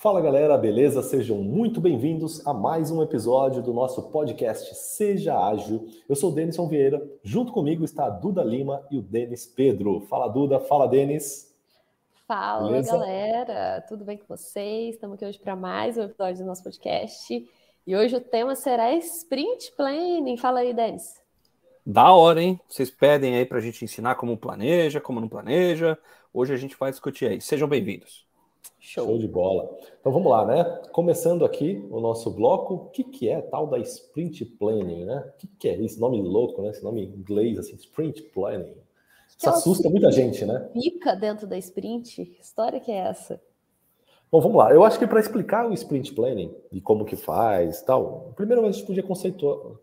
[0.00, 1.02] Fala galera, beleza?
[1.02, 5.88] Sejam muito bem-vindos a mais um episódio do nosso podcast Seja Ágil.
[6.08, 10.00] Eu sou o Denison Vieira, junto comigo está a Duda Lima e o Denis Pedro.
[10.08, 11.54] Fala Duda, fala Denis.
[12.26, 12.92] Fala beleza?
[12.92, 14.94] galera, tudo bem com vocês?
[14.94, 17.46] Estamos aqui hoje para mais um episódio do nosso podcast.
[17.86, 20.38] E hoje o tema será Sprint Planning.
[20.38, 21.20] Fala aí, Denis.
[21.84, 22.58] Da hora, hein?
[22.66, 25.98] Vocês pedem aí para a gente ensinar como planeja, como não planeja.
[26.32, 27.38] Hoje a gente vai discutir aí.
[27.38, 28.29] Sejam bem-vindos.
[28.80, 29.06] Show.
[29.06, 29.18] Show.
[29.18, 29.70] de bola.
[30.00, 30.64] Então vamos lá, né?
[30.90, 35.30] Começando aqui o nosso bloco, o que, que é tal da Sprint Planning, né?
[35.34, 36.00] O que, que é isso?
[36.00, 36.70] Nome louco, né?
[36.70, 38.74] Esse nome em inglês, assim, Sprint Planning.
[39.28, 40.68] Isso assusta muita gente, né?
[40.72, 42.24] Fica dentro da Sprint?
[42.24, 43.40] Que história que é essa?
[44.32, 44.72] Bom, vamos lá.
[44.72, 48.70] Eu acho que para explicar o sprint planning e como que faz tal, primeiro a
[48.70, 49.02] gente podia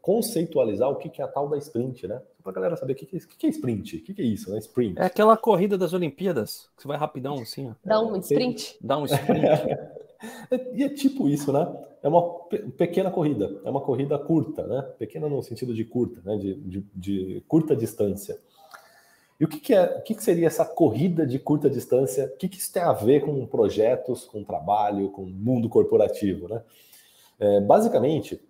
[0.02, 2.22] conceitualizar o que é a tal da sprint, né?
[2.42, 4.50] Para a galera saber o que é, o que é sprint, o que é isso,
[4.50, 4.58] né?
[4.60, 4.98] Sprint.
[4.98, 7.70] É aquela corrida das Olimpíadas, que você vai rapidão assim.
[7.70, 7.74] Ó.
[7.84, 8.78] Dá um sprint.
[8.82, 9.46] Dá um sprint.
[10.74, 11.68] e é tipo isso, né?
[12.02, 12.22] É uma
[12.78, 14.82] pequena corrida, é uma corrida curta, né?
[14.98, 16.38] Pequena no sentido de curta, né?
[16.38, 18.40] de, de, de curta distância.
[19.40, 22.26] E o que, que é, o que, que, seria essa corrida de curta distância?
[22.26, 26.64] O que, que isso tem a ver com projetos, com trabalho, com mundo corporativo, né?
[27.40, 28.42] É, basicamente,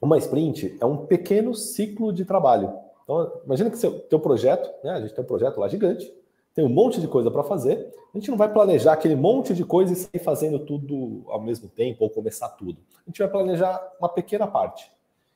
[0.00, 2.72] uma sprint é um pequeno ciclo de trabalho.
[3.02, 4.92] Então, imagina que seu teu projeto, né?
[4.92, 6.12] A gente tem um projeto lá gigante,
[6.54, 7.92] tem um monte de coisa para fazer.
[8.14, 11.68] A gente não vai planejar aquele monte de coisa e sair fazendo tudo ao mesmo
[11.68, 12.78] tempo ou começar tudo.
[13.04, 14.88] A gente vai planejar uma pequena parte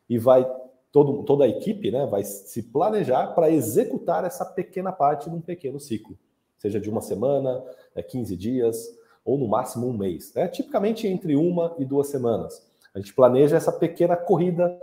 [0.09, 0.49] e vai
[0.93, 5.41] todo, toda a equipe né, vai se planejar para executar essa pequena parte de um
[5.41, 6.19] pequeno ciclo,
[6.57, 7.63] seja de uma semana,
[8.09, 10.33] 15 né, dias ou no máximo um mês.
[10.35, 10.49] Né?
[10.49, 12.67] Tipicamente entre uma e duas semanas.
[12.95, 14.79] A gente planeja essa pequena corrida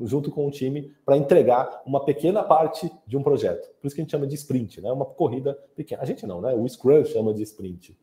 [0.00, 3.68] junto com o time para entregar uma pequena parte de um projeto.
[3.80, 4.90] Por isso que a gente chama de sprint, né?
[4.90, 6.02] Uma corrida pequena.
[6.02, 6.54] A gente não, né?
[6.54, 7.96] O Scrum chama de sprint.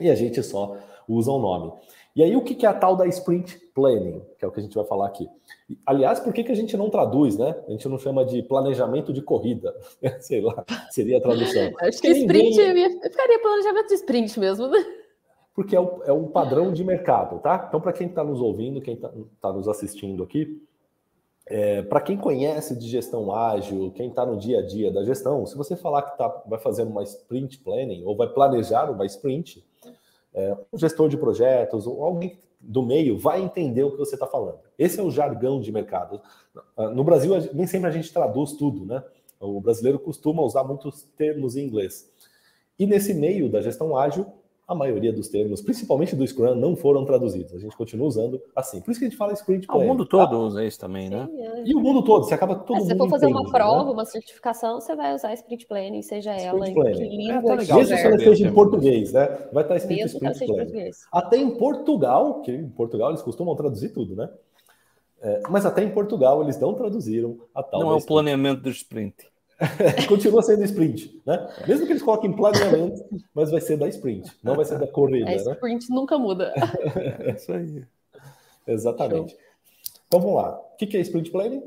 [0.00, 1.72] E a gente só usa o nome.
[2.14, 4.62] E aí, o que é a tal da sprint planning, que é o que a
[4.62, 5.28] gente vai falar aqui?
[5.86, 7.54] Aliás, por que, que a gente não traduz, né?
[7.68, 9.74] A gente não chama de planejamento de corrida,
[10.20, 11.70] sei lá, seria a tradução.
[11.80, 13.00] Acho que sprint ninguém...
[13.00, 14.84] ficaria planejamento de sprint mesmo, né?
[15.54, 17.66] Porque é o, é o padrão de mercado, tá?
[17.68, 20.60] Então, para quem está nos ouvindo, quem está tá nos assistindo aqui,
[21.46, 25.44] é, para quem conhece de gestão ágil, quem está no dia a dia da gestão,
[25.46, 29.64] se você falar que tá, vai fazer uma sprint planning ou vai planejar uma sprint,
[30.34, 34.26] é, um gestor de projetos ou alguém do meio vai entender o que você está
[34.26, 34.58] falando.
[34.78, 36.20] Esse é o jargão de mercado.
[36.94, 39.02] No Brasil, nem sempre a gente traduz tudo, né?
[39.40, 42.12] O brasileiro costuma usar muitos termos em inglês.
[42.78, 44.26] E nesse meio da gestão ágil,
[44.70, 47.52] a maioria dos termos, principalmente do Scrum, não foram traduzidos.
[47.52, 48.80] A gente continua usando assim.
[48.80, 49.74] Por isso que a gente fala Sprint Plan.
[49.74, 50.38] Ah, o mundo todo tá?
[50.38, 51.26] usa isso também, né?
[51.28, 51.62] Sim, é.
[51.66, 52.86] E o mundo todo, você acaba todo mundo.
[52.86, 53.90] Se for fazer uma prova, né?
[53.90, 57.74] uma certificação, você vai usar Sprint Planning, seja Sprint ela em que língua é, tá
[57.74, 59.26] Mesmo se ela esteja em português, né?
[59.52, 60.90] Vai estar escrito Mesmo Sprint Planning.
[61.10, 64.30] Até em Portugal, que em Portugal eles costumam traduzir tudo, né?
[65.20, 67.80] É, mas até em Portugal eles não traduziram a tal.
[67.80, 69.16] Não é o planeamento do sprint.
[70.08, 71.48] Continua sendo sprint, né?
[71.66, 73.04] Mesmo que eles coloquem planeamento,
[73.34, 75.30] mas vai ser da sprint, não vai ser da corrida.
[75.30, 75.52] A né?
[75.52, 76.52] sprint nunca muda.
[77.20, 77.84] é isso aí.
[78.66, 79.32] Exatamente.
[79.32, 79.40] Show.
[80.06, 80.58] Então vamos lá.
[80.58, 81.62] O que é sprint planning?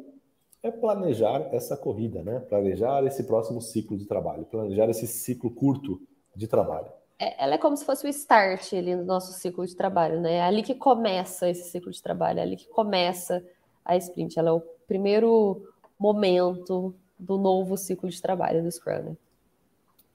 [0.61, 2.39] É planejar essa corrida, né?
[2.39, 6.01] Planejar esse próximo ciclo de trabalho, planejar esse ciclo curto
[6.35, 6.87] de trabalho.
[7.19, 10.35] É, ela é como se fosse o start ali no nosso ciclo de trabalho, né?
[10.35, 13.43] É ali que começa esse ciclo de trabalho, é ali que começa
[13.85, 14.39] a sprint.
[14.39, 15.61] Ela é o primeiro
[15.99, 19.03] momento do novo ciclo de trabalho do Scrum.
[19.03, 19.17] Né?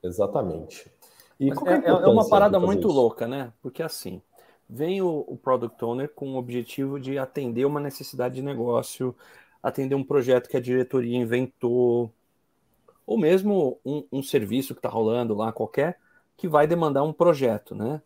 [0.02, 0.90] Exatamente.
[1.40, 2.96] E é, é, é, uma parada muito isso?
[2.96, 3.52] louca, né?
[3.62, 4.20] Porque assim,
[4.68, 9.14] vem o, o Product Owner com o objetivo de atender uma necessidade de negócio,
[9.62, 12.12] atender um projeto que a diretoria inventou,
[13.06, 15.98] ou mesmo um, um serviço que está rolando lá, qualquer,
[16.36, 18.02] que vai demandar um projeto, né?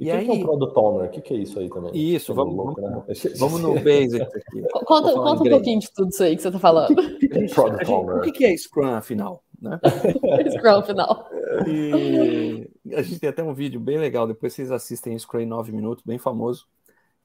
[0.00, 0.24] E, e aí...
[0.24, 1.08] que é o Product Owner?
[1.08, 1.92] O que, que é isso aí também?
[1.94, 3.02] Isso, vamos, louco, né?
[3.38, 4.62] vamos no Basic aqui.
[4.86, 6.98] Conta, conta um pouquinho de tudo isso aí que você está falando.
[6.98, 8.16] O que, que, é Product gente, Owner?
[8.16, 9.44] O que é Scrum, afinal?
[9.60, 9.78] Né?
[10.56, 11.28] Scrum, afinal.
[11.68, 15.70] E a gente tem até um vídeo bem legal, depois vocês assistem Scrum em 9
[15.70, 16.66] minutos, bem famoso,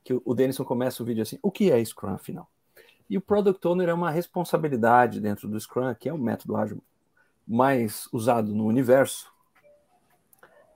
[0.04, 2.46] que o Denison começa o vídeo assim, o que é Scrum, afinal?
[3.10, 6.84] E o Product Owner é uma responsabilidade dentro do Scrum, que é o método ágil
[7.48, 9.32] mais usado no universo,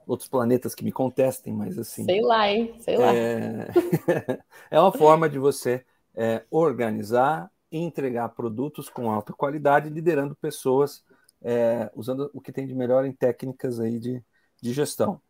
[0.10, 2.04] outros planetas que me contestem, mas assim.
[2.04, 2.74] Sei lá, hein?
[2.80, 3.14] Sei lá.
[3.14, 3.68] É,
[4.72, 5.86] é uma forma de você
[6.16, 11.04] é, organizar e entregar produtos com alta qualidade, liderando pessoas,
[11.44, 14.24] é, usando o que tem de melhor em técnicas aí de,
[14.60, 15.22] de gestão.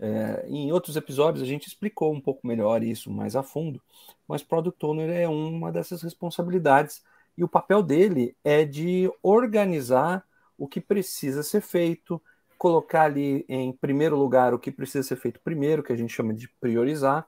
[0.00, 3.80] É, em outros episódios a gente explicou um pouco melhor isso mais a fundo,
[4.26, 7.02] mas Product Owner é uma dessas responsabilidades
[7.36, 10.24] e o papel dele é de organizar
[10.58, 12.20] o que precisa ser feito,
[12.60, 16.34] colocar ali em primeiro lugar o que precisa ser feito primeiro, que a gente chama
[16.34, 17.26] de priorizar,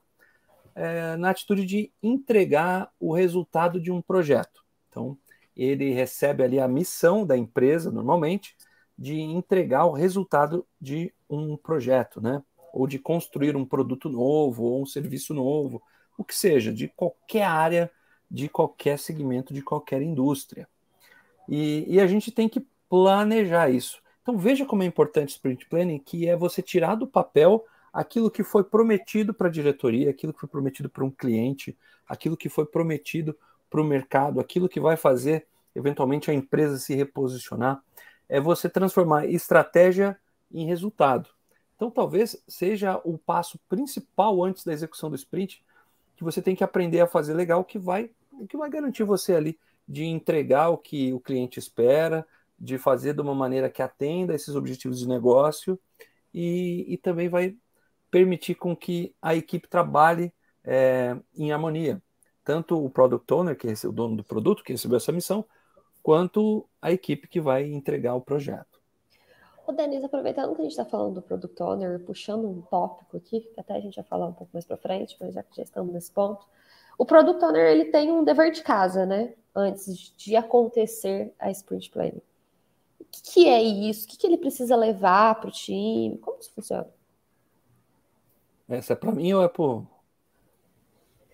[0.75, 4.63] é, na atitude de entregar o resultado de um projeto.
[4.87, 5.17] Então,
[5.57, 8.55] ele recebe ali a missão da empresa, normalmente,
[8.95, 12.43] de entregar o resultado de um projeto, né?
[12.71, 15.81] Ou de construir um produto novo, ou um serviço novo,
[16.15, 17.89] o que seja, de qualquer área,
[18.29, 20.69] de qualquer segmento, de qualquer indústria.
[21.49, 24.02] E, e a gente tem que planejar isso.
[24.23, 28.31] Então veja como é importante o sprint planning, que é você tirar do papel aquilo
[28.31, 31.77] que foi prometido para a diretoria, aquilo que foi prometido para um cliente,
[32.07, 33.37] aquilo que foi prometido
[33.69, 37.83] para o mercado, aquilo que vai fazer eventualmente a empresa se reposicionar,
[38.29, 40.17] é você transformar estratégia
[40.51, 41.29] em resultado.
[41.75, 45.63] Então talvez seja o passo principal antes da execução do sprint
[46.15, 48.09] que você tem que aprender a fazer legal, que vai
[48.49, 52.25] que vai garantir você ali de entregar o que o cliente espera,
[52.63, 55.77] de fazer de uma maneira que atenda esses objetivos de negócio
[56.33, 57.57] e, e também vai
[58.09, 60.33] permitir com que a equipe trabalhe
[60.63, 62.01] é, em harmonia.
[62.41, 65.45] Tanto o product owner, que é o dono do produto, que recebeu essa missão,
[66.01, 68.81] quanto a equipe que vai entregar o projeto.
[69.67, 73.41] Ô, Denise, aproveitando que a gente está falando do Product Owner, puxando um tópico aqui,
[73.41, 75.63] que até a gente vai falar um pouco mais para frente, mas já que já
[75.63, 76.45] estamos nesse ponto,
[76.97, 79.33] o Product Owner ele tem um dever de casa, né?
[79.55, 82.21] Antes de acontecer a Sprint Planning.
[83.13, 84.05] O que, que é isso?
[84.05, 86.17] O que, que ele precisa levar para o time?
[86.17, 86.87] Como isso funciona?
[88.67, 89.85] Essa é para mim ou é por.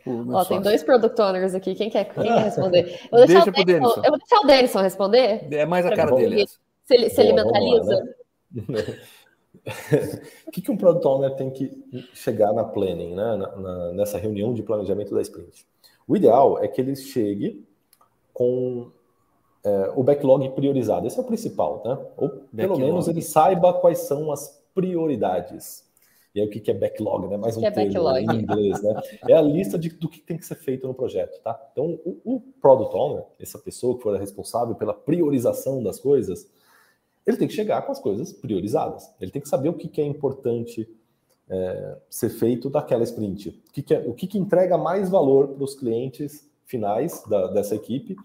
[0.06, 1.76] Ó, tem dois product owners aqui.
[1.76, 3.00] Quem quer, quem quer responder?
[3.04, 4.02] Eu vou deixar Deixa o Denison.
[4.04, 5.54] Eu vou deixar o Denison responder.
[5.54, 6.48] É mais a cara dele.
[6.84, 8.16] Se ele, se ele mentaliza.
[10.48, 11.72] o que, que um product owner tem que
[12.14, 13.36] chegar na planning, né?
[13.38, 15.66] Na, na, nessa reunião de planejamento da sprint?
[16.08, 17.64] O ideal é que ele chegue
[18.34, 18.92] com
[19.64, 21.06] é, o backlog priorizado.
[21.08, 21.98] Esse é o principal, né?
[22.18, 22.82] Ou pelo backlog.
[22.82, 25.88] menos ele saiba quais são as prioridades.
[26.34, 27.38] E aí o que é backlog, né?
[27.38, 28.20] Mais um é termo backlog?
[28.20, 29.02] em inglês, né?
[29.28, 31.60] É a lista de, do que tem que ser feito no projeto, tá?
[31.72, 36.48] Então, o, o Product Owner, essa pessoa que for responsável pela priorização das coisas,
[37.26, 39.12] ele tem que chegar com as coisas priorizadas.
[39.20, 40.88] Ele tem que saber o que, que é importante
[41.50, 43.50] é, ser feito daquela sprint.
[43.50, 47.48] O que, que, é, o que, que entrega mais valor para os clientes finais da,
[47.48, 48.16] dessa equipe,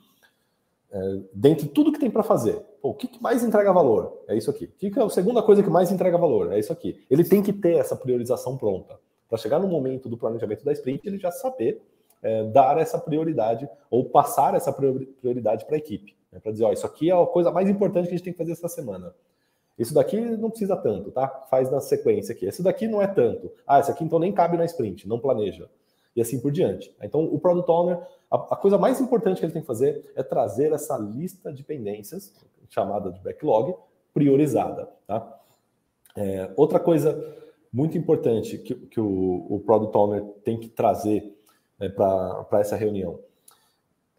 [0.94, 2.62] é, dentre tudo que tem para fazer.
[2.80, 4.22] Pô, o que, mais entrega valor?
[4.28, 4.66] É isso aqui.
[4.66, 6.52] O que, que, é a segunda coisa que mais entrega valor?
[6.52, 7.04] É isso aqui.
[7.10, 8.96] Ele tem que ter essa priorização pronta.
[9.28, 11.82] Para chegar no momento do planejamento da sprint, ele já saber
[12.22, 16.14] é, dar essa prioridade ou passar essa prioridade para a equipe.
[16.30, 16.38] Né?
[16.38, 18.38] Para dizer, ó, isso aqui é a coisa mais importante que a gente tem que
[18.38, 19.12] fazer essa semana.
[19.76, 21.26] Isso daqui não precisa tanto, tá?
[21.50, 22.46] Faz na sequência aqui.
[22.46, 23.50] Esse daqui não é tanto.
[23.66, 25.68] Ah, esse aqui então nem cabe na sprint, não planeja.
[26.14, 26.94] E assim por diante.
[27.02, 27.98] Então, o Product Owner,
[28.34, 31.62] a, a coisa mais importante que ele tem que fazer é trazer essa lista de
[31.62, 32.34] pendências
[32.68, 33.74] chamada de backlog,
[34.12, 34.88] priorizada.
[35.06, 35.40] Tá?
[36.16, 37.16] É, outra coisa
[37.72, 41.36] muito importante que, que o, o Product Owner tem que trazer
[41.78, 43.18] é, para essa reunião,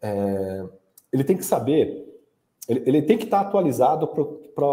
[0.00, 0.64] é,
[1.12, 2.22] ele tem que saber,
[2.68, 4.64] ele, ele tem que estar atualizado para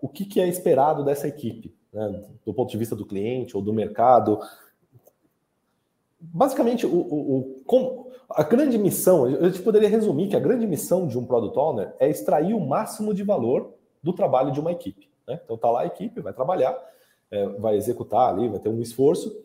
[0.00, 3.62] o que, que é esperado dessa equipe, né, do ponto de vista do cliente ou
[3.62, 4.38] do mercado.
[6.22, 11.06] Basicamente, o, o, o a grande missão, eu te poderia resumir que a grande missão
[11.06, 15.08] de um Product Owner é extrair o máximo de valor do trabalho de uma equipe.
[15.26, 15.40] Né?
[15.44, 16.78] Então tá lá a equipe, vai trabalhar,
[17.30, 19.36] é, vai executar ali, vai ter um esforço.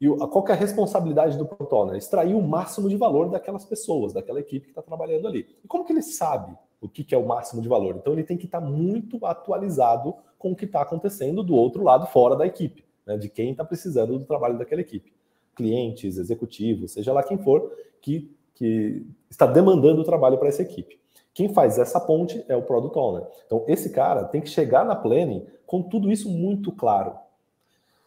[0.00, 1.96] E a, qual é a responsabilidade do Product Owner?
[1.96, 5.46] Extrair o máximo de valor daquelas pessoas, daquela equipe que está trabalhando ali.
[5.62, 7.96] E como que ele sabe o que, que é o máximo de valor?
[7.96, 11.82] Então ele tem que estar tá muito atualizado com o que está acontecendo do outro
[11.82, 13.16] lado, fora da equipe, né?
[13.16, 15.12] de quem está precisando do trabalho daquela equipe
[15.54, 20.98] clientes, executivos, seja lá quem for, que, que está demandando o trabalho para essa equipe.
[21.32, 23.26] Quem faz essa ponte é o Product Owner.
[23.44, 27.16] Então, esse cara tem que chegar na planning com tudo isso muito claro.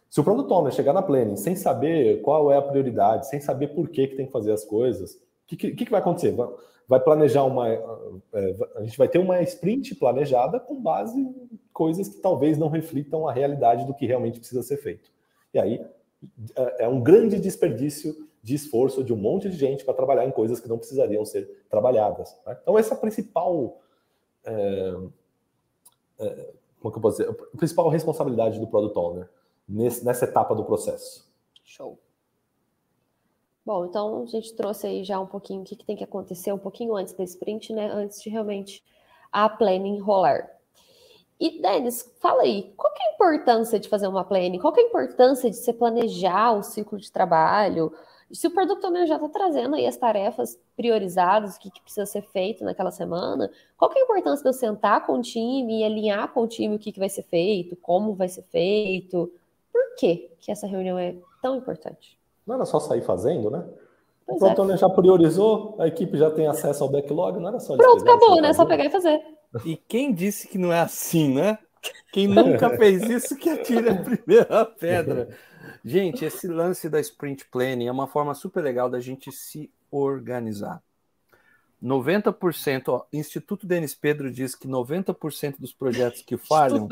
[0.09, 3.67] Se o Product Owner chegar na planning sem saber qual é a prioridade, sem saber
[3.69, 6.33] por que, que tem que fazer as coisas, o que, que, que, vai acontecer?
[6.87, 7.67] Vai planejar uma.
[7.67, 12.69] É, a gente vai ter uma sprint planejada com base em coisas que talvez não
[12.69, 15.11] reflitam a realidade do que realmente precisa ser feito.
[15.53, 15.85] E aí
[16.55, 20.31] é, é um grande desperdício de esforço de um monte de gente para trabalhar em
[20.31, 22.35] coisas que não precisariam ser trabalhadas.
[22.45, 22.57] Né?
[22.61, 23.81] Então, essa é a principal.
[24.45, 24.95] É,
[26.19, 27.29] é, como que eu posso dizer?
[27.29, 29.29] A principal responsabilidade do Product Owner
[29.67, 31.27] nesse, nessa etapa do processo.
[31.63, 31.99] Show.
[33.65, 36.53] Bom, então a gente trouxe aí já um pouquinho o que, que tem que acontecer
[36.53, 37.91] um pouquinho antes da sprint, né?
[37.91, 38.81] Antes de realmente
[39.29, 40.56] a planning rolar.
[41.39, 44.57] E, Denis, fala aí, qual é a importância de fazer uma planning?
[44.57, 47.91] Qual é a importância de você planejar o ciclo de trabalho?
[48.31, 52.05] Se o Product Owner já está trazendo aí as tarefas priorizadas, o que, que, precisa
[52.05, 55.83] ser feito naquela semana, qual é a importância de eu sentar com o time e
[55.83, 59.31] alinhar com o time o que, que vai ser feito, como vai ser feito?
[59.71, 62.19] Por que, que essa reunião é tão importante?
[62.45, 63.63] Não era só sair fazendo, né?
[64.25, 64.63] Pois o Product é.
[64.63, 67.77] Owner já priorizou, a equipe já tem acesso ao backlog, não era só...
[67.77, 68.51] Pronto, acabou, né?
[68.53, 69.36] Só pegar e fazer.
[69.65, 71.59] E quem disse que não é assim, né?
[72.11, 75.29] Quem nunca fez isso que atire a primeira pedra.
[75.83, 80.81] Gente, esse lance da sprint planning é uma forma super legal da gente se organizar.
[81.81, 86.87] 90%, ó, Instituto Denis Pedro diz que 90% dos projetos que falham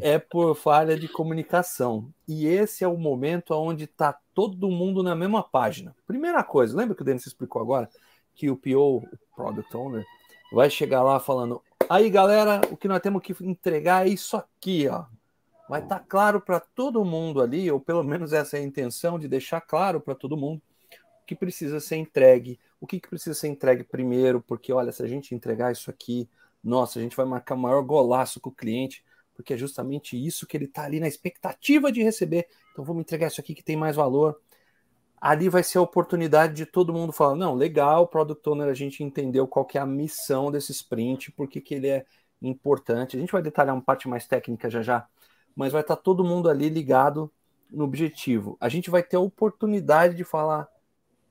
[0.00, 2.12] é por falha de comunicação.
[2.26, 5.94] E esse é o momento onde está todo mundo na mesma página.
[6.06, 7.88] Primeira coisa, lembra que o Denis explicou agora
[8.34, 10.04] que o PO, o Product Owner,
[10.54, 14.88] vai chegar lá falando: aí galera, o que nós temos que entregar é isso aqui,
[14.88, 15.04] ó.
[15.68, 19.18] Vai estar tá claro para todo mundo ali, ou pelo menos essa é a intenção
[19.18, 20.60] de deixar claro para todo mundo
[21.22, 25.02] o que precisa ser entregue, o que, que precisa ser entregue primeiro, porque olha, se
[25.02, 26.28] a gente entregar isso aqui,
[26.62, 29.02] nossa, a gente vai marcar maior golaço com o cliente,
[29.34, 32.46] porque é justamente isso que ele está ali na expectativa de receber.
[32.72, 34.38] Então vamos entregar isso aqui que tem mais valor
[35.24, 39.02] ali vai ser a oportunidade de todo mundo falar, não, legal, Product Owner, a gente
[39.02, 42.04] entendeu qual que é a missão desse sprint, porque que ele é
[42.42, 43.16] importante.
[43.16, 45.08] A gente vai detalhar uma parte mais técnica já já,
[45.56, 47.32] mas vai estar todo mundo ali ligado
[47.70, 48.58] no objetivo.
[48.60, 50.68] A gente vai ter a oportunidade de falar,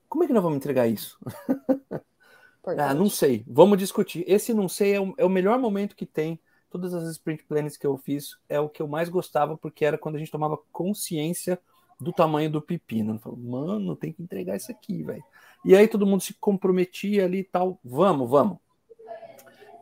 [0.08, 1.16] como é que nós vamos entregar isso?
[2.76, 4.24] ah, não sei, vamos discutir.
[4.26, 6.40] Esse não sei é o, é o melhor momento que tem.
[6.68, 9.96] Todas as sprint plans que eu fiz é o que eu mais gostava, porque era
[9.96, 11.60] quando a gente tomava consciência
[12.04, 13.20] do tamanho do pepino.
[13.36, 15.24] Mano, tem que entregar isso aqui, velho.
[15.64, 17.80] E aí todo mundo se comprometia ali e tal.
[17.82, 18.58] Vamos, vamos.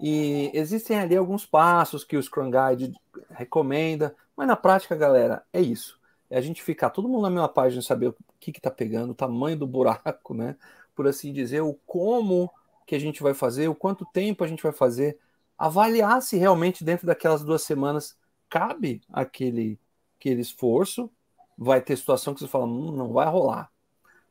[0.00, 2.93] E existem ali alguns passos que o Scrum Guide
[3.31, 6.00] recomenda, mas na prática, galera, é isso.
[6.31, 9.14] É a gente ficar todo mundo na mesma página, saber o que está pegando, o
[9.14, 10.57] tamanho do buraco, né?
[10.95, 12.50] Por assim dizer, o como
[12.87, 15.19] que a gente vai fazer, o quanto tempo a gente vai fazer,
[15.57, 18.17] avaliar se realmente dentro daquelas duas semanas
[18.49, 19.79] cabe aquele,
[20.19, 21.11] aquele esforço
[21.62, 23.71] vai ter situação que você fala, hum, não vai rolar.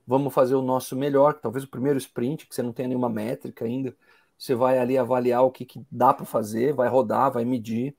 [0.05, 3.65] Vamos fazer o nosso melhor, talvez o primeiro sprint, que você não tenha nenhuma métrica
[3.65, 3.95] ainda,
[4.37, 7.95] você vai ali avaliar o que, que dá para fazer, vai rodar, vai medir.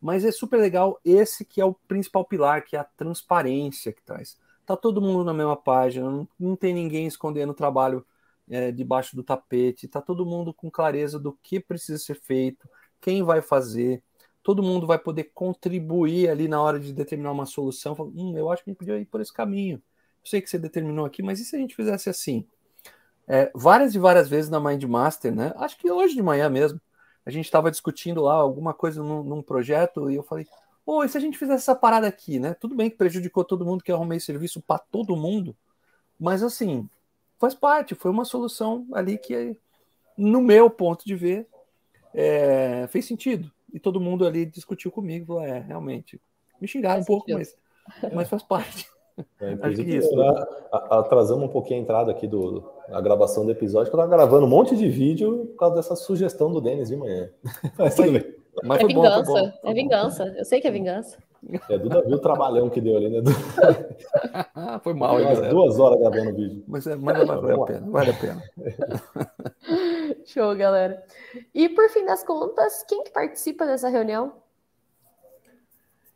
[0.00, 4.02] Mas é super legal esse que é o principal pilar, que é a transparência que
[4.02, 4.38] traz.
[4.66, 8.04] Tá todo mundo na mesma página, não, não tem ninguém escondendo o trabalho
[8.48, 12.68] é, debaixo do tapete, tá todo mundo com clareza do que precisa ser feito,
[13.00, 14.02] quem vai fazer
[14.44, 17.96] todo mundo vai poder contribuir ali na hora de determinar uma solução.
[18.14, 19.76] hum, eu acho que a gente podia ir por esse caminho.
[20.22, 22.46] Eu sei que você determinou aqui, mas e se a gente fizesse assim?
[23.26, 25.54] É, várias e várias vezes na Mind Master, né?
[25.56, 26.78] Acho que hoje de manhã mesmo,
[27.24, 30.46] a gente estava discutindo lá alguma coisa num, num, projeto e eu falei,
[30.84, 32.52] pô, e se a gente fizesse essa parada aqui, né?
[32.52, 35.56] Tudo bem que prejudicou todo mundo, que eu arrumei serviço para todo mundo,
[36.20, 36.86] mas assim,
[37.38, 39.56] faz parte, foi uma solução ali que,
[40.18, 41.48] no meu ponto de ver,
[42.12, 46.20] é, fez sentido e todo mundo ali discutiu comigo, falou, é, realmente,
[46.60, 47.56] me xingaram um pouco, mas,
[48.14, 48.86] mas faz parte.
[49.40, 50.44] É, inclusive, isso, né?
[50.90, 54.44] atrasamos um pouquinho a entrada aqui do, a gravação do episódio, que eu estava gravando
[54.44, 57.30] um monte de vídeo por causa dessa sugestão do Denis de manhã.
[57.78, 58.34] Mas tudo bem.
[58.64, 59.52] Mas é vingança, bom, bom.
[59.62, 60.34] é vingança.
[60.36, 61.16] Eu sei que é vingança.
[61.68, 63.20] É, Duda viu o trabalhão que deu ali, né?
[64.82, 65.48] Foi mal, galera.
[65.50, 66.64] duas horas gravando o vídeo.
[66.66, 68.42] Mas, é, mas vale, a pena, vale a pena.
[70.24, 71.04] Show, galera.
[71.54, 74.32] E por fim das contas, quem que participa dessa reunião?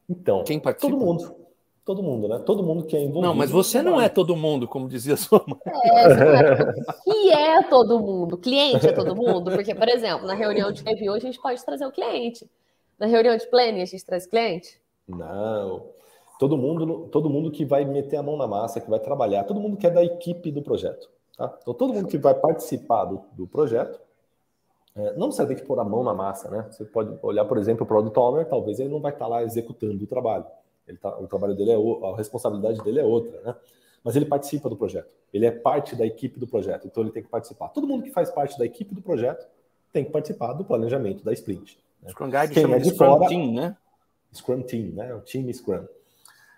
[0.08, 0.92] Então, quem participa?
[0.92, 1.36] Todo mundo.
[1.84, 2.38] Todo mundo, né?
[2.40, 3.26] Todo mundo que é envolvido.
[3.26, 5.58] Não, mas você não é todo mundo, como dizia sua mãe.
[5.66, 8.36] É, que é todo mundo.
[8.36, 11.86] Cliente é todo mundo, porque, por exemplo, na reunião de review a gente pode trazer
[11.86, 12.48] o cliente.
[12.98, 14.78] Na reunião de planning a gente traz cliente.
[15.08, 15.86] Não.
[16.38, 19.58] Todo mundo, todo mundo que vai meter a mão na massa, que vai trabalhar, todo
[19.58, 21.08] mundo que é da equipe do projeto.
[21.38, 21.56] Tá?
[21.62, 24.00] Então, todo mundo que vai participar do, do projeto,
[24.96, 26.66] é, não necessariamente pôr a mão na massa, né?
[26.68, 30.02] Você pode olhar, por exemplo, o Product Owner, talvez ele não vai estar lá executando
[30.02, 30.44] o trabalho.
[30.88, 33.54] Ele tá, o trabalho dele é a responsabilidade dele é outra, né?
[34.02, 35.14] Mas ele participa do projeto.
[35.32, 37.68] Ele é parte da equipe do projeto, então ele tem que participar.
[37.68, 39.46] Todo mundo que faz parte da equipe do projeto
[39.92, 41.78] tem que participar do planejamento da sprint.
[42.02, 42.10] Né?
[42.10, 43.76] Scrum Guide Quem é de, de fora, Team, né?
[44.34, 45.14] Scrum Team, né?
[45.14, 45.86] O time Scrum.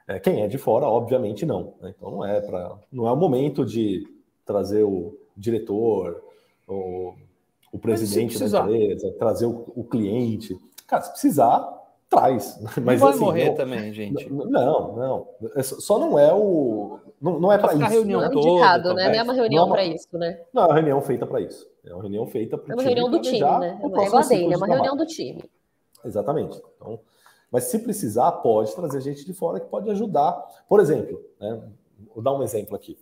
[0.09, 1.75] É, quem é de fora, obviamente não.
[1.81, 1.95] Né?
[1.97, 4.07] Então não é para, não é o momento de
[4.51, 6.21] trazer o diretor,
[6.67, 7.15] o,
[7.73, 10.59] o presidente da empresa, trazer o, o, cliente.
[10.89, 11.73] Cara, se precisar,
[12.09, 12.59] traz.
[12.83, 14.29] Mas, não vai assim, morrer não, também, gente.
[14.29, 15.29] Não, não.
[15.55, 16.99] É só não é o.
[17.21, 17.85] Não, não é para isso.
[17.85, 19.09] Reunião não é indicado, né?
[19.09, 20.41] Não é uma reunião para isso, né?
[20.53, 21.71] Não, é uma reunião feita para isso.
[21.85, 23.79] É uma reunião feita para É uma reunião do time, né?
[23.81, 25.45] É uma, é uma reunião do time.
[26.05, 26.61] Exatamente.
[26.77, 26.99] Então,
[27.53, 30.33] mas se precisar, pode trazer gente de fora que pode ajudar.
[30.69, 31.61] Por exemplo, né,
[32.15, 32.99] vou dar um exemplo aqui.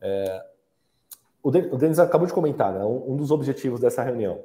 [0.00, 0.44] É,
[1.48, 4.40] o Denis acabou de comentar, né, um dos objetivos dessa reunião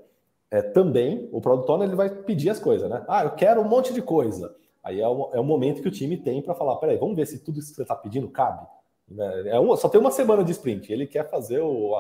[0.51, 3.03] é também o product owner ele vai pedir as coisas, né?
[3.07, 4.53] Ah, eu quero um monte de coisa.
[4.83, 7.25] Aí é o, é o momento que o time tem para falar, peraí, vamos ver
[7.25, 8.67] se tudo isso que você está pedindo cabe.
[9.07, 9.49] Né?
[9.49, 10.91] É uma, só tem uma semana de sprint.
[10.91, 11.95] Ele quer fazer o,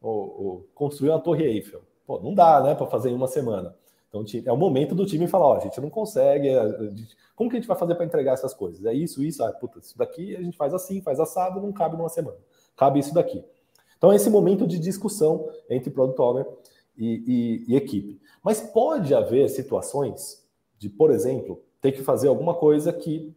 [0.00, 1.82] o, o construir uma torre Eiffel.
[2.06, 3.76] Pô, não dá, né, para fazer em uma semana.
[4.08, 6.48] Então é o momento do time falar, ó, a gente não consegue,
[6.94, 8.84] gente, como que a gente vai fazer para entregar essas coisas?
[8.84, 11.96] É isso, isso, ah, puta, isso daqui a gente faz assim, faz assado, não cabe
[11.96, 12.36] numa semana.
[12.76, 13.42] Cabe isso daqui.
[14.02, 16.44] Então é esse momento de discussão entre product owner
[16.98, 17.22] e,
[17.68, 18.20] e, e equipe.
[18.42, 20.44] Mas pode haver situações
[20.76, 23.32] de, por exemplo, ter que fazer alguma coisa que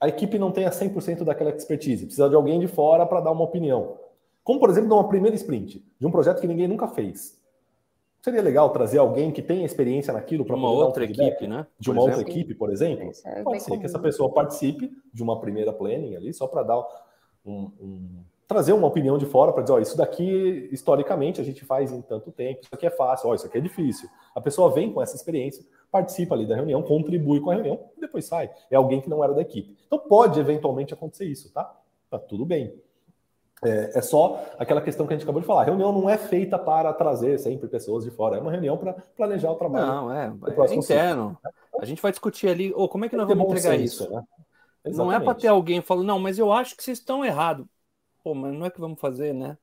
[0.00, 3.44] a equipe não tenha 100% daquela expertise, precisa de alguém de fora para dar uma
[3.44, 3.98] opinião.
[4.42, 7.38] Como, por exemplo, numa primeira sprint, de um projeto que ninguém nunca fez.
[8.22, 11.66] Seria legal trazer alguém que tenha experiência naquilo para uma outra um equipe, né?
[11.78, 13.12] De uma outra equipe, por exemplo.
[13.26, 13.80] É Pode ser comum.
[13.80, 16.78] que essa pessoa participe de uma primeira planning ali, só para dar
[17.44, 21.66] um, um, trazer uma opinião de fora para dizer, ó, isso daqui historicamente a gente
[21.66, 24.08] faz em tanto tempo, isso aqui é fácil, ó, isso aqui é difícil.
[24.34, 25.62] A pessoa vem com essa experiência,
[25.92, 28.50] participa ali da reunião, contribui com a reunião e depois sai.
[28.70, 29.76] É alguém que não era da equipe.
[29.86, 31.70] Então pode eventualmente acontecer isso, tá?
[32.10, 32.74] Tá tudo bem.
[33.62, 35.62] É, é, só aquela questão que a gente acabou de falar.
[35.62, 38.94] A reunião não é feita para trazer sempre pessoas de fora, é uma reunião para
[39.14, 39.86] planejar o trabalho.
[39.86, 40.32] Não, é,
[40.70, 41.36] é interno.
[41.78, 44.10] A gente vai discutir ali, ou oh, como é que nós vamos entregar senso, isso?
[44.10, 44.22] Né?
[44.86, 47.66] Não é para ter alguém falando, não, mas eu acho que vocês estão errados.
[48.28, 49.56] Pô, mas não é que vamos fazer, né?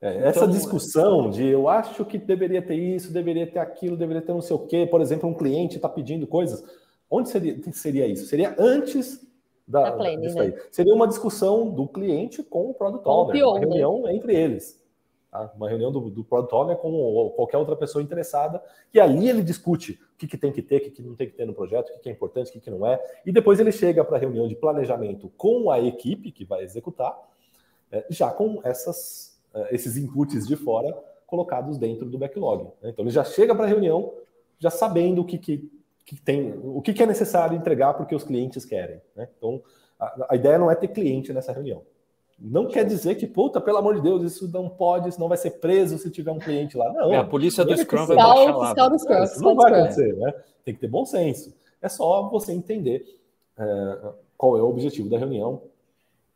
[0.00, 4.22] É, então, essa discussão de eu acho que deveria ter isso, deveria ter aquilo, deveria
[4.22, 6.64] ter não sei o quê, por exemplo, um cliente está pedindo coisas.
[7.10, 8.24] Onde seria, seria isso?
[8.24, 9.20] Seria antes
[9.68, 10.54] da, da plane, né?
[10.70, 14.82] Seria uma discussão do cliente com o product owner, uma reunião entre eles.
[15.30, 15.52] Tá?
[15.54, 18.62] Uma reunião do, do product owner com qualquer outra pessoa interessada,
[18.94, 21.28] e ali ele discute o que, que tem que ter, o que, que não tem
[21.28, 23.30] que ter no projeto, o que, que é importante, o que, que não é, e
[23.30, 27.14] depois ele chega para a reunião de planejamento com a equipe que vai executar,
[28.08, 30.96] já com essas uh, esses inputs de fora
[31.26, 32.64] colocados dentro do backlog.
[32.82, 32.90] Né?
[32.90, 34.12] Então ele já chega para a reunião
[34.58, 35.70] já sabendo o que, que,
[36.04, 39.00] que tem, o que, que, é necessário entregar porque os clientes querem.
[39.16, 39.28] Né?
[39.36, 39.62] Então
[39.98, 41.82] a, a, ideia não é ter cliente nessa reunião.
[42.38, 45.52] Não quer dizer que, puta, pelo amor de Deus, isso não pode, senão vai ser
[45.52, 46.92] preso se tiver um cliente lá.
[46.92, 47.12] Não.
[47.12, 48.66] É, a polícia do Scrum vai deixar lá.
[48.66, 50.34] Fiscal do Scrum, isso não vai acontecer, né?
[50.64, 51.54] Tem que ter bom senso.
[51.80, 53.04] É só você entender
[53.56, 53.98] é,
[54.36, 55.62] qual é o objetivo da reunião,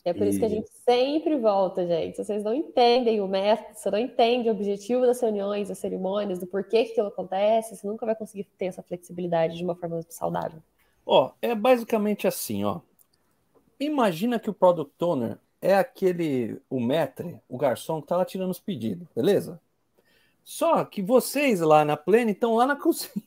[0.09, 0.31] é por e...
[0.31, 2.17] isso que a gente sempre volta, gente.
[2.17, 6.47] Vocês não entendem o método, você não entende o objetivo das reuniões, das cerimônias, do
[6.47, 10.63] porquê que aquilo acontece, você nunca vai conseguir ter essa flexibilidade de uma forma saudável.
[11.05, 12.81] Ó, é basicamente assim, ó.
[13.81, 18.51] Imagina que o product owner é aquele, o maître, o garçom que tá lá tirando
[18.51, 19.61] os pedidos, beleza?
[20.45, 23.26] Só que vocês lá na Plane estão lá na cozinha.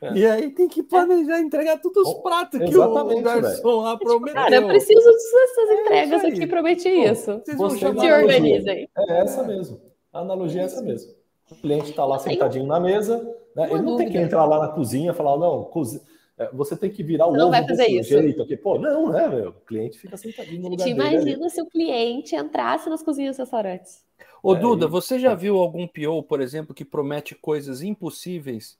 [0.00, 0.12] É.
[0.14, 4.34] E aí tem que planejar entregar todos os pratos que o garçom lá prometeu.
[4.34, 7.40] Cara, eu preciso dessas é entregas é aqui, prometi isso.
[7.44, 8.88] Vocês vão chamar Se organizem.
[8.96, 9.80] É essa mesmo.
[10.12, 11.12] A analogia é essa mesmo.
[11.50, 13.18] O cliente está lá sentadinho na mesa,
[13.56, 13.64] né?
[13.64, 14.04] ele não dúvida.
[14.04, 16.02] tem que entrar lá na cozinha e falar, não, cozinha.
[16.38, 18.10] É, você tem que virar o não ovo vai fazer isso.
[18.10, 18.56] jeito aqui.
[18.56, 19.48] Pô, não, né, meu?
[19.48, 20.86] O cliente fica sentadinho no lugar.
[20.86, 24.04] Imagina se o cliente entrasse nas cozinhas dos restaurantes.
[24.40, 28.78] Ô, é, Duda, você já viu algum PO, por exemplo, que promete coisas impossíveis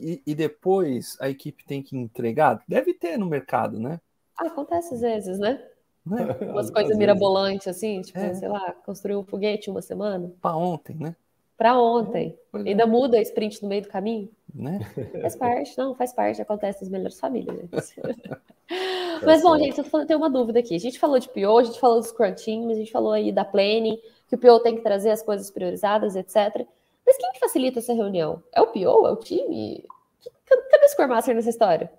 [0.00, 2.62] e, e, depois a equipe tem que entregar?
[2.66, 4.00] Deve ter no mercado, né?
[4.38, 5.62] Ah, acontece às vezes, né?
[6.04, 6.36] né?
[6.50, 8.34] Umas coisas mirabolantes, assim, tipo, é.
[8.34, 10.32] sei lá, construir um foguete uma semana.
[10.40, 11.16] Para ontem, né?
[11.56, 12.38] Para ontem.
[12.54, 12.86] É, Ainda é.
[12.86, 14.30] muda a sprint no meio do caminho.
[14.54, 14.80] Né?
[15.20, 17.68] Faz parte, não, faz parte, acontece nas melhores famílias.
[19.22, 20.74] mas bom, gente, eu tenho uma dúvida aqui.
[20.74, 23.30] A gente falou de PO, a gente falou do Scrum Team, a gente falou aí
[23.30, 26.66] da planning, que o PO tem que trazer as coisas priorizadas, etc.
[27.10, 28.40] Mas quem que facilita essa reunião?
[28.52, 29.08] É o PO?
[29.08, 29.84] É o time?
[30.46, 31.90] Cadê o Scrum Master nessa história?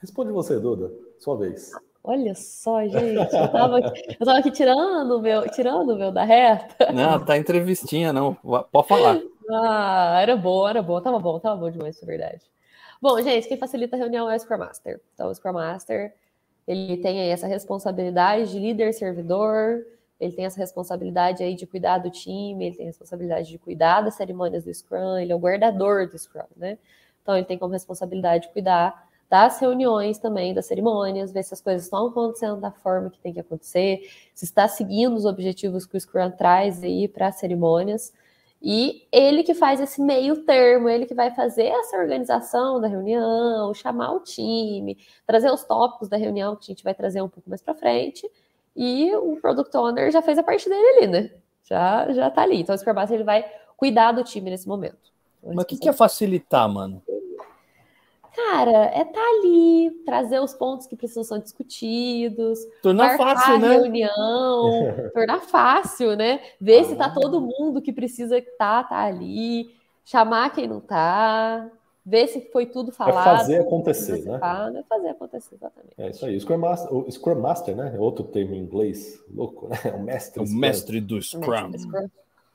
[0.00, 0.90] Responde você, Duda.
[1.18, 1.70] Sua vez.
[2.02, 3.34] Olha só, gente.
[3.34, 6.90] Eu tava aqui, eu tava aqui tirando o meu, tirando o meu da reta.
[6.92, 8.32] Não, tá entrevistinha, não.
[8.72, 9.20] Pode falar.
[9.50, 10.98] Ah, era bom, era bom.
[10.98, 12.40] Tava bom, tava bom demais, é verdade.
[13.02, 14.98] Bom, gente, quem facilita a reunião é o Scrum Master.
[15.12, 16.14] Então, o Scrum Master,
[16.66, 19.84] ele tem aí essa responsabilidade de líder servidor,
[20.24, 24.00] ele tem essa responsabilidade aí de cuidar do time, ele tem a responsabilidade de cuidar
[24.00, 26.78] das cerimônias do Scrum, ele é o guardador do Scrum, né?
[27.22, 31.84] Então ele tem como responsabilidade cuidar das reuniões também, das cerimônias, ver se as coisas
[31.84, 34.00] estão acontecendo da forma que tem que acontecer,
[34.34, 38.12] se está seguindo os objetivos que o Scrum traz aí para as cerimônias.
[38.62, 43.74] E ele que faz esse meio termo, ele que vai fazer essa organização da reunião,
[43.74, 47.50] chamar o time, trazer os tópicos da reunião que a gente vai trazer um pouco
[47.50, 48.26] mais para frente
[48.76, 51.30] e o Product Owner já fez a parte dele ali, né?
[51.64, 52.60] Já, já tá ali.
[52.60, 53.44] Então o Scrum Master ele vai
[53.76, 55.12] cuidar do time nesse momento.
[55.42, 57.02] Mas o que, que é facilitar, mano?
[58.34, 63.76] Cara, é estar tá ali, trazer os pontos que precisam ser discutidos, tornar fácil, né?
[63.76, 66.40] reunião, tornar fácil, né?
[66.60, 66.84] Ver ah.
[66.84, 71.70] se tá todo mundo que precisa estar tá, tá ali, chamar quem não tá,
[72.04, 73.34] ver se foi tudo é falado.
[73.34, 74.38] É fazer acontecer, né?
[74.78, 75.94] É fazer acontecer, exatamente.
[75.96, 76.36] É isso aí.
[76.36, 77.92] O Scrum Master, o Scrum Master né?
[77.94, 79.76] É outro termo em inglês, louco, né?
[79.84, 80.42] É o mestre.
[80.42, 81.72] O mestre do Scrum.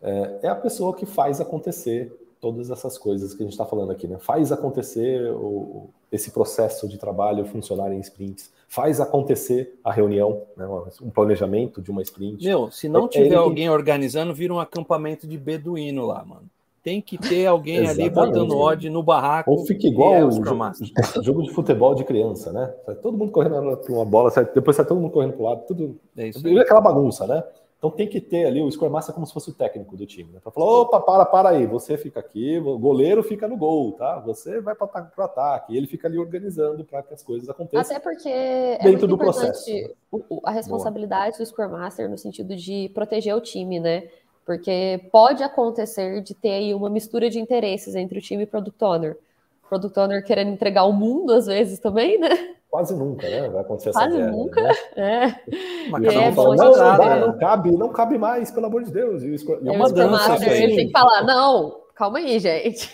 [0.02, 3.92] É, é a pessoa que faz acontecer todas essas coisas que a gente está falando
[3.92, 4.18] aqui, né?
[4.18, 10.66] Faz acontecer o, esse processo de trabalho funcionar em sprints, faz acontecer a reunião, né?
[11.02, 12.46] um planejamento de uma sprint.
[12.46, 16.50] Meu, se não é, tiver é alguém organizando, vira um acampamento de beduíno lá, mano.
[16.90, 19.52] Tem que ter alguém ali botando odd no barraco.
[19.52, 20.44] Ou fica igual é o jogo,
[21.22, 22.66] jogo, de futebol de criança, né?
[23.00, 26.00] Todo mundo correndo para uma bola, depois sai todo mundo correndo para o lado, tudo.
[26.18, 26.40] É isso.
[26.60, 27.44] Aquela bagunça, né?
[27.78, 30.40] Então tem que ter ali o Master como se fosse o técnico do time, né?
[30.42, 34.20] Para falar, opa, para, para aí, você fica aqui, o goleiro fica no gol, tá?
[34.20, 37.96] Você vai para o ataque, e ele fica ali organizando para que as coisas aconteçam.
[37.96, 39.64] Até porque é dentro do processo.
[40.44, 41.46] a responsabilidade Boa.
[41.46, 44.10] do Scrum Master no sentido de proteger o time, né?
[44.50, 48.48] Porque pode acontecer de ter aí uma mistura de interesses entre o time e o
[48.48, 49.16] Product Owner.
[49.64, 52.56] O Product Owner querendo entregar o mundo às vezes também, né?
[52.68, 53.48] Quase nunca, né?
[53.48, 54.72] Vai acontecer Quase essa nunca, né?
[54.98, 55.90] é.
[55.92, 58.84] Mas cada um é, fala, não, não, dá, não cabe, não cabe mais, pelo amor
[58.84, 59.22] de Deus.
[59.22, 59.36] E,
[59.68, 60.44] é uma dança.
[60.44, 62.92] Ele tem que falar, não, calma aí, gente.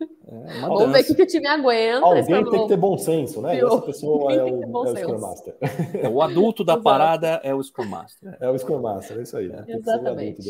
[0.00, 2.04] É Vamos ver o que, o time aguenta.
[2.04, 3.58] Alguém tem que ter bom senso, né?
[3.58, 5.56] Essa pessoa é o, é o Scrum Master.
[6.02, 8.36] É, o adulto da parada é o Scrum Master.
[8.40, 9.48] É o Scrum Master, é isso aí.
[9.48, 9.64] Né?
[9.68, 10.40] Exatamente.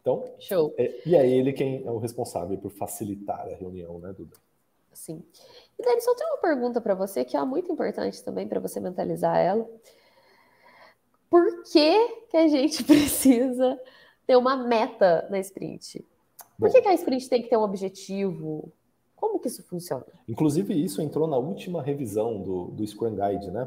[0.00, 0.74] Então, Show.
[0.78, 4.36] É, e é ele quem é o responsável por facilitar a reunião, né, Duda?
[4.92, 5.22] Sim.
[5.78, 8.80] E Dani, só tem uma pergunta para você que é muito importante também para você
[8.80, 9.68] mentalizar ela.
[11.28, 13.78] Por que, que a gente precisa
[14.26, 16.04] ter uma meta na sprint?
[16.60, 18.70] Por Bom, que, que a sprint tem que ter um objetivo?
[19.16, 20.04] Como que isso funciona?
[20.28, 23.66] Inclusive, isso entrou na última revisão do, do Scrum Guide, né?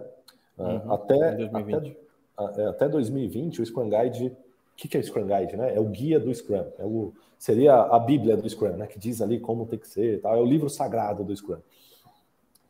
[0.57, 1.97] Ah, uhum, até, 2020.
[2.37, 4.37] Até, é, até 2020, o Scrum Guide
[4.73, 5.55] o que, que é o Scrum Guide?
[5.55, 5.75] Né?
[5.75, 8.87] É o guia do Scrum, é o, seria a Bíblia do Scrum, né?
[8.87, 10.35] que diz ali como tem que ser, tal.
[10.35, 11.59] é o livro sagrado do Scrum.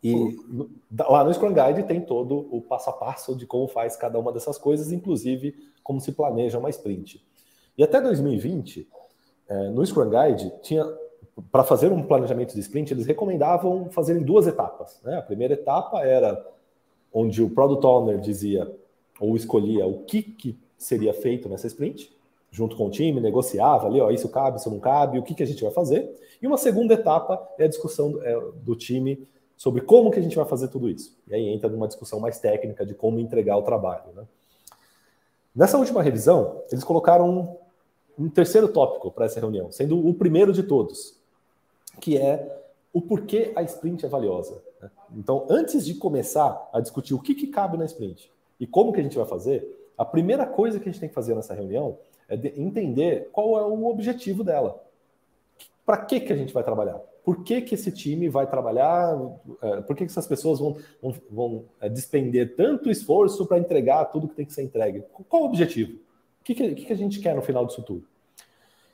[0.03, 3.95] E no, lá no Scrum Guide tem todo o passo a passo de como faz
[3.95, 7.25] cada uma dessas coisas, inclusive como se planeja uma sprint.
[7.77, 8.85] E até 2020,
[9.53, 10.83] é, no Scrum Guide, tinha
[11.51, 14.99] para fazer um planejamento de sprint, eles recomendavam fazer em duas etapas.
[15.03, 15.17] Né?
[15.17, 16.43] A primeira etapa era
[17.11, 18.71] onde o Product Owner dizia
[19.19, 22.15] ou escolhia o que, que seria feito nessa sprint,
[22.51, 25.43] junto com o time, negociava ali, ó, isso cabe, isso não cabe, o que, que
[25.43, 26.11] a gente vai fazer.
[26.41, 30.21] E uma segunda etapa é a discussão do, é, do time sobre como que a
[30.21, 31.17] gente vai fazer tudo isso.
[31.27, 34.03] E aí entra numa discussão mais técnica de como entregar o trabalho.
[34.15, 34.23] Né?
[35.55, 37.57] Nessa última revisão, eles colocaram
[38.17, 41.17] um, terceiro tópico para essa reunião, sendo o primeiro de todos,
[41.99, 44.61] que é o porquê a sprint é valiosa.
[44.81, 44.89] Né?
[45.15, 48.99] Então, antes de começar a discutir o que, que cabe na sprint e como que
[48.99, 51.97] a gente vai fazer, a primeira coisa que a gente tem que fazer nessa reunião
[52.27, 54.81] é entender qual é o objetivo dela.
[55.85, 56.99] Para que, que a gente vai trabalhar?
[57.23, 59.17] Por que, que esse time vai trabalhar?
[59.61, 64.05] É, por que, que essas pessoas vão, vão, vão é, despender tanto esforço para entregar
[64.05, 65.03] tudo que tem que ser entregue?
[65.29, 65.99] Qual o objetivo?
[66.43, 68.05] O que, que, que a gente quer no final disso tudo?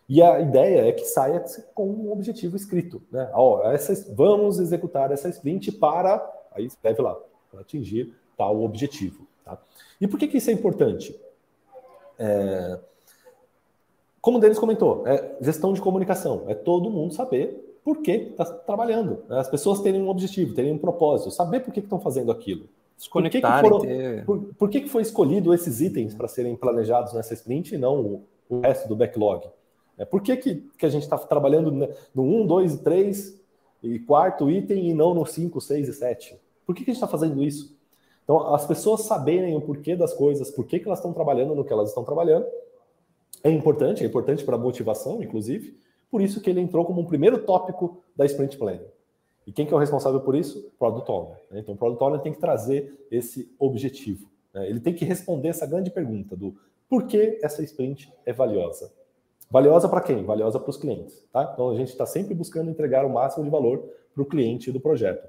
[0.08, 3.02] E a ideia é que saia com um objetivo escrito.
[3.12, 3.28] Né?
[3.34, 3.64] Ó,
[4.16, 6.32] vamos executar essa sprint para.
[6.52, 7.18] Aí escreve lá,
[7.50, 9.26] para atingir tal objetivo.
[9.44, 9.58] Tá?
[10.00, 11.20] E por que, que isso é importante?
[12.20, 12.80] É,
[14.22, 16.44] como o Denis comentou, é gestão de comunicação.
[16.48, 19.24] É todo mundo saber por que está trabalhando.
[19.28, 19.40] Né?
[19.40, 22.70] As pessoas terem um objetivo, terem um propósito, saber por que estão fazendo aquilo.
[23.00, 23.72] Se conectarem.
[23.72, 27.14] Por que, que, foram, por, por que, que foi escolhido esses itens para serem planejados
[27.14, 29.48] nessa sprint e não o, o resto do backlog?
[29.98, 31.72] É, por que, que, que a gente está trabalhando
[32.14, 33.42] no 1, 2 e 3
[33.84, 36.38] e quarto item e não no 5, 6 e 7?
[36.66, 37.74] Por que, que a gente está fazendo isso?
[38.26, 41.64] Então, as pessoas saberem o porquê das coisas, por que, que elas estão trabalhando no
[41.64, 42.46] que elas estão trabalhando,
[43.42, 45.80] é importante, é importante para a motivação, inclusive.
[46.12, 48.86] Por isso que ele entrou como um primeiro tópico da Sprint Planning.
[49.46, 50.72] E quem que é o responsável por isso?
[50.78, 51.38] Product Owner.
[51.50, 51.60] Né?
[51.60, 54.30] Então, o Product Owner tem que trazer esse objetivo.
[54.54, 54.70] Né?
[54.70, 56.56] Ele tem que responder essa grande pergunta do
[56.88, 58.92] por que essa sprint é valiosa.
[59.50, 60.24] Valiosa para quem?
[60.24, 61.24] Valiosa para os clientes.
[61.32, 61.52] Tá?
[61.54, 64.80] Então, a gente está sempre buscando entregar o máximo de valor para o cliente do
[64.80, 65.28] projeto.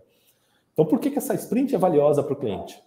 [0.73, 2.83] Então, por que, que essa sprint é valiosa para o cliente?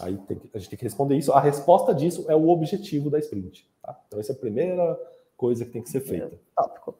[0.00, 1.32] Aí tem, a gente tem que responder isso.
[1.32, 3.68] A resposta disso é o objetivo da sprint.
[3.82, 3.98] Tá?
[4.06, 4.98] Então, essa é a primeira
[5.36, 6.38] coisa que tem que ser feita.
[6.56, 6.94] Tópico.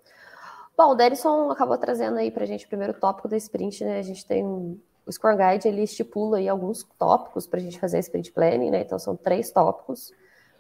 [0.77, 3.99] Bom, o Derison acabou trazendo aí para a gente o primeiro tópico da sprint, né?
[3.99, 4.79] A gente tem o
[5.11, 8.83] Scrum Guide, ele estipula aí alguns tópicos para a gente fazer a sprint planning, né?
[8.83, 10.11] Então, são três tópicos.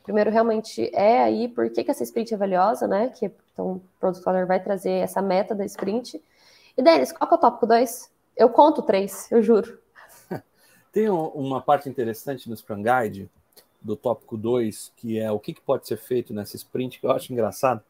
[0.01, 3.09] O primeiro realmente é aí por que, que essa sprint é valiosa, né?
[3.09, 6.22] Que, então, o Product Owner vai trazer essa meta da sprint.
[6.77, 8.11] E, Denis, qual que é o tópico 2?
[8.37, 9.79] Eu conto três, eu juro.
[10.92, 13.31] Tem uma parte interessante no Scrum Guide,
[13.81, 17.33] do tópico 2, que é o que, pode ser feito nessa sprint, que eu acho
[17.33, 17.83] engraçado.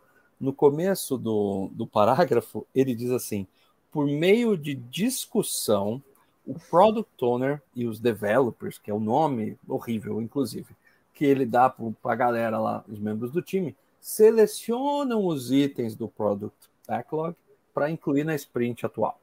[0.43, 3.47] No começo do, do parágrafo, ele diz assim:
[3.93, 6.03] por meio de discussão,
[6.45, 10.75] o product owner e os developers, que é o nome horrível, inclusive,
[11.15, 16.09] que ele dá para a galera lá, os membros do time, selecionam os itens do
[16.09, 17.37] product backlog
[17.73, 19.21] para incluir na sprint atual.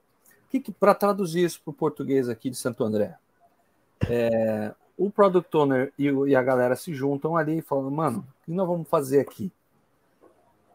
[0.49, 3.17] Que, que para traduzir isso para o português aqui de Santo André,
[4.09, 8.45] é, o product owner e, e, a galera se juntam ali e falam, mano, o
[8.45, 9.51] que nós vamos fazer aqui?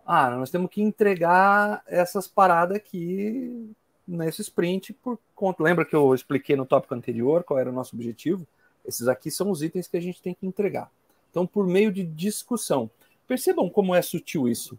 [0.07, 3.75] Ah, nós temos que entregar essas paradas aqui
[4.07, 5.63] nesse sprint por conta.
[5.63, 8.47] Lembra que eu expliquei no tópico anterior qual era o nosso objetivo?
[8.85, 10.91] Esses aqui são os itens que a gente tem que entregar.
[11.31, 12.91] Então, por meio de discussão.
[13.27, 14.79] Percebam como é sutil isso.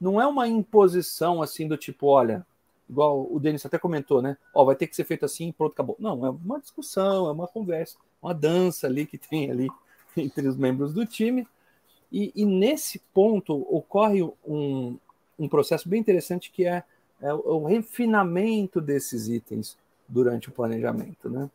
[0.00, 2.44] Não é uma imposição assim do tipo, olha,
[2.90, 4.36] igual o Denis até comentou, né?
[4.52, 5.96] Ó, vai ter que ser feito assim, pronto, acabou.
[5.98, 9.68] Não, é uma discussão, é uma conversa, uma dança ali que tem ali
[10.16, 11.46] entre os membros do time.
[12.14, 14.96] E, e nesse ponto ocorre um,
[15.36, 16.84] um processo bem interessante que é,
[17.20, 21.50] é o refinamento desses itens durante o planejamento, né?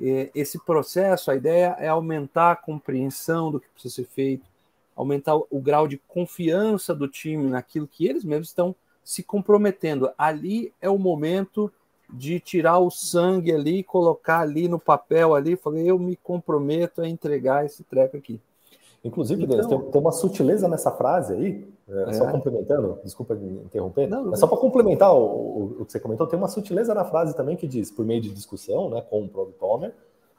[0.00, 4.44] E esse processo, a ideia é aumentar a compreensão do que precisa ser feito,
[4.94, 8.72] aumentar o grau de confiança do time naquilo que eles mesmos estão
[9.02, 10.12] se comprometendo.
[10.16, 11.72] Ali é o momento
[12.08, 17.08] de tirar o sangue ali, colocar ali no papel ali, falei, eu me comprometo a
[17.08, 18.40] entregar esse treco aqui.
[19.04, 22.12] Inclusive, então, Denis, tem, uma sutileza nessa frase aí, é, é.
[22.14, 26.00] só complementando, desculpa me interromper, não, não, só para complementar o, o, o, que você
[26.00, 29.22] comentou, tem uma sutileza na frase também que diz, por meio de discussão né, com
[29.22, 29.94] o Product Owner,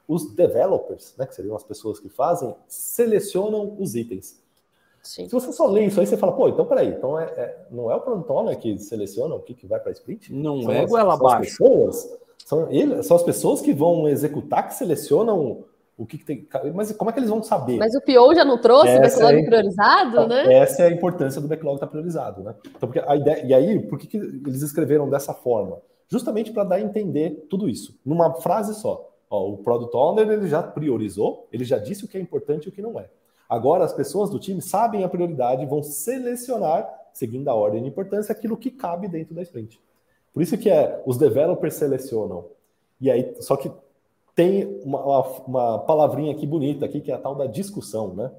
[0.08, 4.44] os developers, né, que seriam as pessoas que fazem, selecionam os itens.
[5.04, 5.30] Sim.
[5.30, 7.92] Se você só lê isso aí, você fala, pô, então peraí, então é, é não
[7.92, 10.34] é o Product Owner que seleciona o que, que vai para a sprint?
[10.34, 11.38] Não são é as, goela abaixo.
[11.44, 15.64] As pessoas, são, ele, são as pessoas que vão executar, que selecionam
[15.98, 16.48] o que, que, tem.
[16.74, 17.78] Mas como é que eles vão saber?
[17.78, 20.54] Mas o PO já não trouxe essa o backlog é, priorizado, né?
[20.54, 22.54] Essa é a importância do backlog estar priorizado, né?
[22.76, 25.80] Então, porque a ideia, e aí, por que, que eles escreveram dessa forma?
[26.10, 29.10] Justamente para dar a entender tudo isso, numa frase só.
[29.30, 32.70] Ó, o Product Owner ele já priorizou, ele já disse o que é importante e
[32.70, 33.10] o que não é.
[33.48, 37.90] Agora as pessoas do time sabem a prioridade e vão selecionar, seguindo a ordem de
[37.90, 39.80] importância, aquilo que cabe dentro da sprint.
[40.34, 42.46] Por isso que é, os developers selecionam.
[43.00, 43.72] E aí, só que
[44.36, 48.30] tem uma, uma, uma, palavrinha aqui bonita aqui, que é a tal da discussão, né?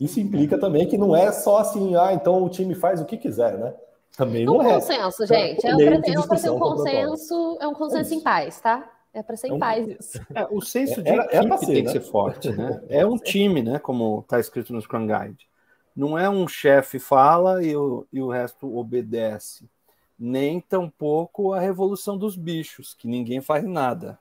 [0.00, 3.16] Isso implica também que não é só assim, ah, então o time faz o que
[3.16, 3.74] quiser, né?
[4.16, 4.68] Também não, é.
[4.68, 5.66] Um consenso, gente.
[5.66, 8.88] É, para ter, é ser um consenso, é um consenso é em paz, tá?
[9.12, 9.58] É para ser em é um...
[9.58, 10.20] paz isso.
[10.32, 11.82] É, o senso de é, equipe ser, tem né?
[11.82, 12.80] que ser forte, né?
[12.88, 13.80] É um time, né?
[13.80, 15.48] Como está escrito no Scrum Guide.
[15.94, 19.68] Não é um chefe fala e o, e o resto obedece.
[20.16, 24.18] Nem tampouco a revolução dos bichos, que ninguém faz nada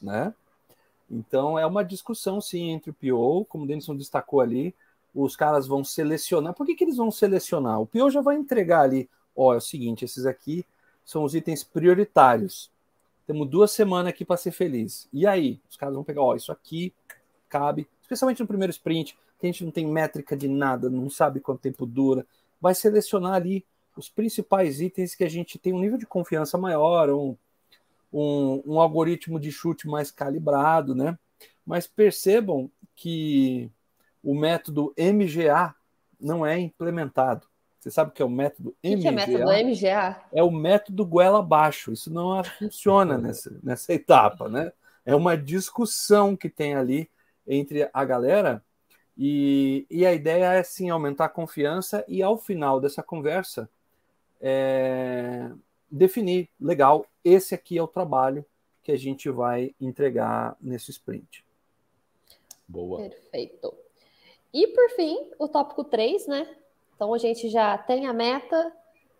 [0.00, 0.34] né?
[1.10, 4.74] Então é uma discussão sim entre o PO, como o Denison destacou ali,
[5.14, 6.54] os caras vão selecionar.
[6.54, 7.80] Por que, que eles vão selecionar?
[7.80, 10.64] O PO já vai entregar ali, ó, é o seguinte, esses aqui
[11.04, 12.70] são os itens prioritários.
[13.26, 15.08] Temos duas semanas aqui para ser feliz.
[15.12, 16.92] E aí, os caras vão pegar, ó, isso aqui
[17.48, 21.40] cabe, especialmente no primeiro sprint, que a gente não tem métrica de nada, não sabe
[21.40, 22.24] quanto tempo dura,
[22.60, 23.64] vai selecionar ali
[23.96, 27.36] os principais itens que a gente tem um nível de confiança maior, um,
[28.12, 31.18] um, um algoritmo de chute mais calibrado, né?
[31.64, 33.70] Mas percebam que
[34.22, 35.74] o método MGA
[36.20, 37.46] não é implementado.
[37.78, 38.96] Você sabe o que é o método MGA?
[38.96, 40.22] O que é o método MGA?
[40.32, 41.92] É o método goela abaixo.
[41.92, 44.72] Isso não funciona nessa, nessa etapa, né?
[45.04, 47.10] É uma discussão que tem ali
[47.46, 48.62] entre a galera
[49.16, 53.68] e, e a ideia é sim aumentar a confiança e ao final dessa conversa
[54.40, 55.50] é,
[55.90, 58.44] definir, legal, esse aqui é o trabalho
[58.82, 61.44] que a gente vai entregar nesse sprint.
[62.66, 62.98] Boa.
[62.98, 63.74] Perfeito.
[64.52, 66.56] E por fim, o tópico 3, né?
[66.94, 68.72] Então a gente já tem a meta,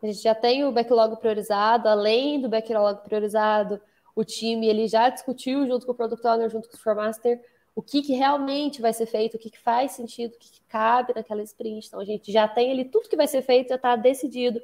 [0.02, 3.80] a gente já tem o backlog priorizado, além do backlog priorizado,
[4.14, 7.42] o time ele já discutiu junto com o Product Owner, junto com o Scrum Master,
[7.74, 10.60] o que, que realmente vai ser feito, o que, que faz sentido, o que, que
[10.68, 11.86] cabe naquela sprint.
[11.86, 14.60] Então a gente já tem ali tudo que vai ser feito, já está decidido.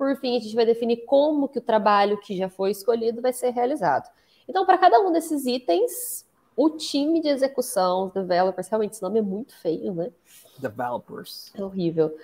[0.00, 3.34] Por fim, a gente vai definir como que o trabalho que já foi escolhido vai
[3.34, 4.10] ser realizado.
[4.48, 9.18] Então, para cada um desses itens, o time de execução, os developers, realmente esse nome
[9.18, 10.10] é muito feio, né?
[10.58, 11.52] Developers.
[11.54, 12.16] É horrível.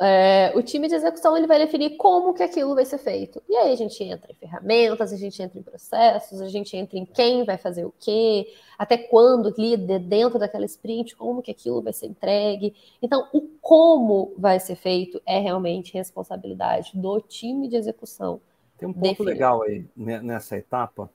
[0.00, 3.40] É, o time de execução ele vai definir como que aquilo vai ser feito.
[3.48, 6.98] E aí a gente entra em ferramentas, a gente entra em processos, a gente entra
[6.98, 11.80] em quem vai fazer o quê, até quando líder dentro daquela sprint, como que aquilo
[11.80, 12.74] vai ser entregue.
[13.00, 18.40] Então, o como vai ser feito é realmente responsabilidade do time de execução.
[18.76, 19.28] Tem um ponto definir.
[19.28, 21.08] legal aí nessa etapa,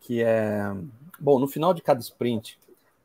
[0.00, 0.60] que é
[1.20, 1.38] bom.
[1.38, 2.58] No final de cada sprint,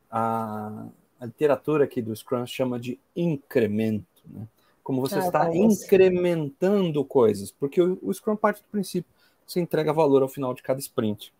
[0.10, 0.88] a,
[1.19, 4.47] a literatura aqui do Scrum chama de incremento, né?
[4.84, 9.10] Como você ah, está incrementando coisas, porque o, o Scrum parte do princípio
[9.48, 11.34] você entrega valor ao final de cada sprint.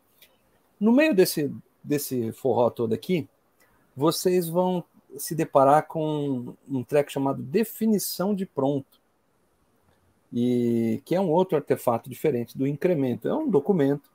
[0.80, 1.52] No meio desse
[1.84, 3.28] desse forró todo aqui,
[3.96, 4.84] vocês vão
[5.18, 9.02] se deparar com um treco chamado definição de pronto,
[10.32, 13.28] e que é um outro artefato diferente do incremento.
[13.28, 14.10] É um documento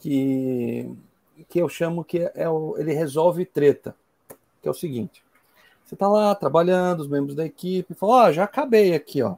[0.00, 0.90] que,
[1.48, 3.94] que eu chamo que é, é o, ele resolve treta,
[4.60, 5.22] que é o seguinte:
[5.88, 9.36] você está lá trabalhando, os membros da equipe falam, ó, oh, já acabei aqui, ó.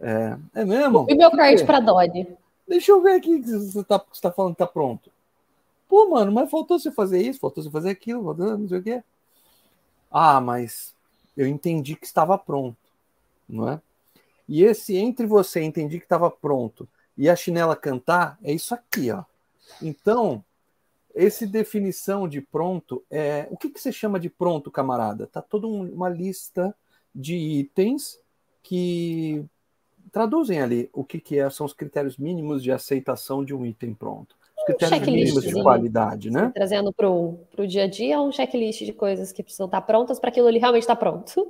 [0.00, 1.06] É, é mesmo?
[1.08, 2.26] E meu card para Doni.
[2.66, 5.10] Deixa eu ver aqui que você está tá falando que tá pronto.
[5.88, 8.82] Pô, mano, mas faltou você fazer isso, faltou você fazer aquilo, faltou não sei o
[8.82, 9.04] quê.
[10.10, 10.94] Ah, mas
[11.36, 12.76] eu entendi que estava pronto,
[13.48, 13.80] não é?
[14.48, 19.10] E esse entre você entendi que estava pronto e a chinela cantar é isso aqui,
[19.10, 19.22] ó.
[19.82, 20.42] Então,
[21.16, 25.26] esse definição de pronto é o que, que você chama de pronto, camarada?
[25.26, 26.74] Tá toda uma lista
[27.14, 28.18] de itens
[28.62, 29.44] que
[30.12, 33.94] traduzem ali o que, que é, são os critérios mínimos de aceitação de um item
[33.94, 36.50] pronto critérios mínimos de qualidade, né?
[36.54, 40.30] Trazendo para o dia a dia um checklist de coisas que precisam estar prontas para
[40.30, 41.46] aquilo ali realmente estar pronto.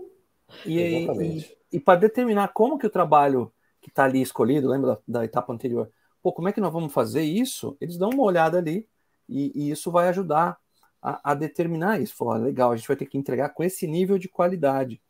[0.64, 3.50] E, e, e para determinar como que o trabalho
[3.80, 5.90] que está ali escolhido, lembra da, da, etapa anterior,
[6.22, 7.76] pô, como é que nós vamos fazer isso?
[7.80, 8.86] Eles dão uma olhada ali
[9.28, 10.58] e, e isso vai ajudar
[11.00, 12.16] a, a determinar isso.
[12.16, 15.00] Falar, legal, a gente vai ter que entregar com esse nível de qualidade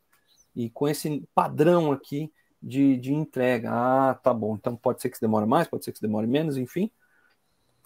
[0.55, 3.69] e com esse padrão aqui de, de entrega.
[3.71, 4.55] Ah, tá bom.
[4.55, 6.91] Então pode ser que demore mais, pode ser que demore menos, enfim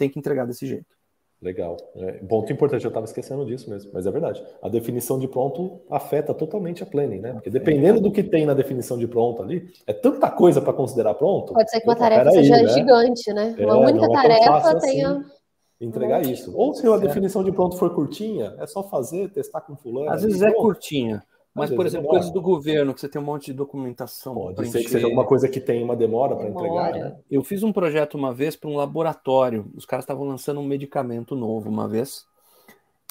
[0.02, 1.00] tem que entregar desse jeito.
[1.40, 1.78] Legal.
[1.96, 4.44] É, ponto importante, eu estava esquecendo disso mesmo, mas é verdade.
[4.62, 7.34] A definição de pronto afeta totalmente a planning, né?
[7.34, 11.14] Porque dependendo do que tem na definição de pronto ali, é tanta coisa para considerar
[11.16, 11.54] pronto.
[11.54, 12.68] Pode ser que uma tarefa aí, seja né?
[12.70, 13.56] gigante, né?
[13.58, 15.12] É, uma única é tarefa tenha.
[15.12, 15.41] Assim
[15.86, 16.56] entregar um isso.
[16.56, 20.10] Ou se a definição de pronto for curtinha, é só fazer, testar com fulano.
[20.10, 21.24] Às vezes é curtinha.
[21.54, 22.20] Mas, por exemplo, demora.
[22.20, 24.34] coisas do governo, que você tem um monte de documentação.
[24.34, 26.94] Pode ser que seja alguma coisa que tem uma demora para entregar.
[26.94, 27.18] Né?
[27.30, 29.70] Eu fiz um projeto uma vez para um laboratório.
[29.76, 32.26] Os caras estavam lançando um medicamento novo uma vez.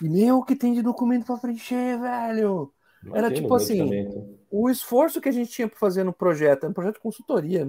[0.03, 2.73] E meu, que tem de documento para preencher, velho!
[3.03, 4.09] Não era tipo assim:
[4.51, 7.69] o esforço que a gente tinha para fazer no projeto, era um projeto de consultoria,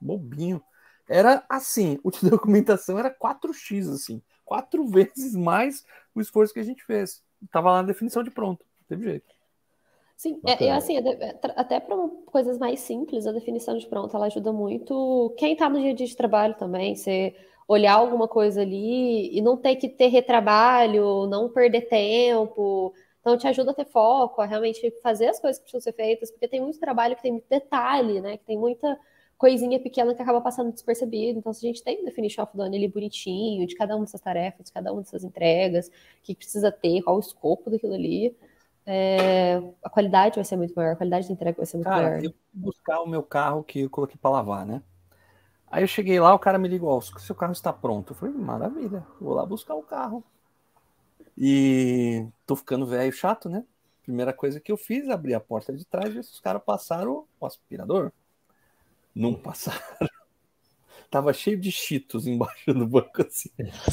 [0.00, 0.62] bobinho.
[1.12, 6.64] Era assim: o de documentação era 4x, assim, quatro vezes mais o esforço que a
[6.64, 7.22] gente fez.
[7.50, 9.34] Tava lá na definição de pronto, não teve jeito.
[10.16, 11.96] Sim, é, é assim, é, até para
[12.26, 15.94] coisas mais simples, a definição de pronto, ela ajuda muito quem está no dia a
[15.94, 17.34] dia de trabalho também, você
[17.66, 23.48] olhar alguma coisa ali e não ter que ter retrabalho, não perder tempo, então te
[23.48, 26.60] ajuda a ter foco, a realmente fazer as coisas que precisam ser feitas, porque tem
[26.60, 28.96] muito trabalho que tem muito detalhe, né, que tem muita
[29.42, 32.76] coisinha pequena que acaba passando despercebido, então se a gente tem um definition of done
[32.76, 36.70] ali bonitinho, de cada uma dessas tarefas, de cada uma dessas entregas, o que precisa
[36.70, 38.36] ter, qual o escopo daquilo ali,
[38.86, 42.02] é, a qualidade vai ser muito maior, a qualidade de entrega vai ser muito cara,
[42.02, 42.24] maior.
[42.24, 44.80] Eu fui buscar o meu carro que eu coloquei para lavar, né?
[45.68, 48.12] Aí eu cheguei lá, o cara me ligou, seu carro está pronto.
[48.12, 50.22] Eu falei, maravilha, vou lá buscar o carro.
[51.36, 53.64] E tô ficando velho chato, né?
[54.04, 57.44] Primeira coisa que eu fiz, abri a porta de trás e os caras passaram o
[57.46, 58.12] aspirador.
[59.14, 59.80] Não passaram.
[61.10, 63.50] Tava cheio de cheetos embaixo do banco assim.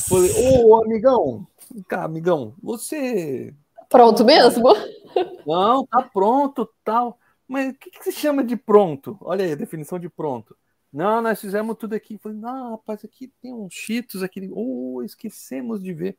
[0.07, 0.31] Falei,
[0.63, 1.45] ô amigão,
[1.87, 3.53] cá, amigão, você
[3.89, 4.67] Pronto mesmo?
[5.47, 7.19] Não, tá pronto, tal.
[7.47, 9.17] Mas o que, que se chama de pronto?
[9.19, 10.55] Olha aí a definição de pronto.
[10.93, 12.19] Não, nós fizemos tudo aqui.
[12.19, 14.47] Falei, não, rapaz, aqui tem uns cheetos aqui.
[14.53, 16.17] Oh, esquecemos de ver.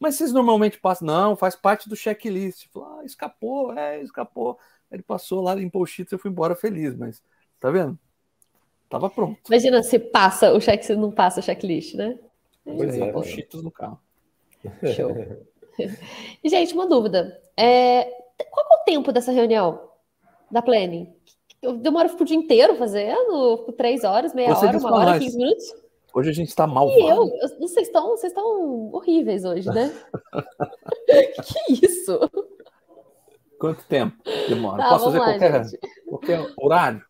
[0.00, 1.06] Mas vocês normalmente passam?
[1.06, 2.66] Não, faz parte do checklist.
[2.72, 4.58] Falei, ah, escapou, é, escapou.
[4.90, 7.22] Ele passou lá, limpou o cheetos, eu fui embora feliz, mas
[7.60, 7.96] tá vendo?
[8.92, 9.40] Tava pronto.
[9.48, 12.18] Imagina se passa o check, se não passa o checklist, né?
[12.62, 13.98] Pois é, os cheetos no carro.
[14.94, 15.16] Show.
[16.44, 17.40] Gente, uma dúvida.
[17.56, 18.04] É,
[18.50, 19.88] qual é o tempo dessa reunião
[20.50, 21.10] da planning?
[21.62, 25.64] Eu demoro o dia inteiro fazendo, três horas, meia Você hora, uma hora, quinze minutos?
[26.12, 26.90] Hoje a gente está mal.
[26.90, 29.90] E eu, vocês estão, vocês estão horríveis hoje, né?
[31.46, 32.20] que isso?
[33.58, 34.18] Quanto tempo
[34.50, 34.82] demora?
[34.82, 35.62] Tá, Posso fazer lá, qualquer,
[36.06, 37.02] qualquer horário?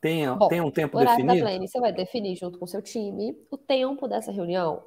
[0.00, 1.34] Tem, Bom, tem um tempo definido?
[1.34, 4.82] Da planning, você vai definir junto com o seu time o tempo dessa reunião.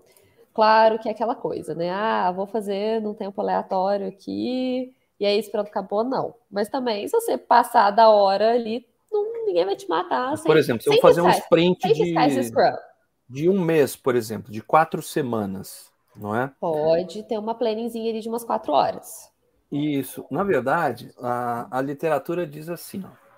[0.53, 1.91] Claro que é aquela coisa, né?
[1.91, 6.33] Ah, vou fazer num tempo aleatório aqui, e aí pronto, acabou, não.
[6.49, 10.37] Mas também, se você passar da hora ali, não, ninguém vai te matar.
[10.37, 12.51] Sem, por exemplo, se eu fazer um sprint de,
[13.29, 16.51] de um mês, por exemplo, de quatro semanas, não é?
[16.59, 19.31] Pode ter uma planningzinha ali de umas quatro horas.
[19.71, 20.25] Isso.
[20.29, 23.30] Na verdade, a, a literatura diz assim, ó,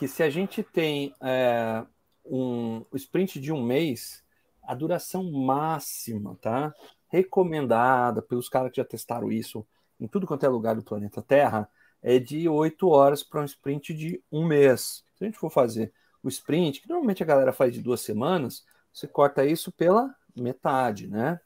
[0.00, 1.84] que se a gente tem é,
[2.24, 4.24] um sprint de um mês,
[4.62, 6.74] a duração máxima, tá?
[7.06, 9.62] Recomendada pelos caras que já testaram isso
[10.00, 11.68] em tudo quanto é lugar do planeta Terra,
[12.02, 15.04] é de 8 horas para um sprint de um mês.
[15.18, 15.92] Se a gente for fazer
[16.22, 21.08] o sprint, que normalmente a galera faz de duas semanas, você corta isso pela metade,
[21.08, 21.38] né?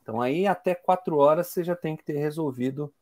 [0.00, 2.94] Então aí até quatro horas você já tem que ter resolvido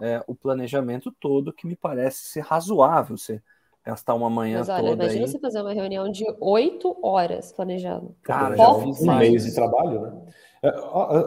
[0.00, 3.42] é, o planejamento todo, que me parece ser razoável você
[3.84, 5.30] gastar uma manhã Mas olha, toda imagina aí.
[5.30, 8.14] você fazer uma reunião de oito horas planejando.
[8.22, 10.22] Cara, já fiz um mês de trabalho, né?
[10.62, 10.68] É,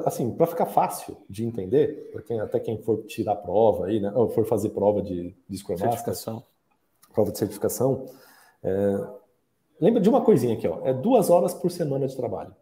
[0.06, 4.12] assim, para ficar fácil de entender, para quem, até quem for tirar prova aí, né?
[4.16, 6.42] Ou for fazer prova de, de Scrum certificação.
[7.14, 8.06] prova de certificação,
[8.64, 9.08] é,
[9.82, 10.80] lembra de uma coisinha aqui, ó.
[10.86, 12.56] É duas horas por semana de trabalho.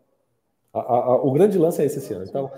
[0.74, 2.26] A, a, o grande lance é esse esse ano.
[2.26, 2.52] Então,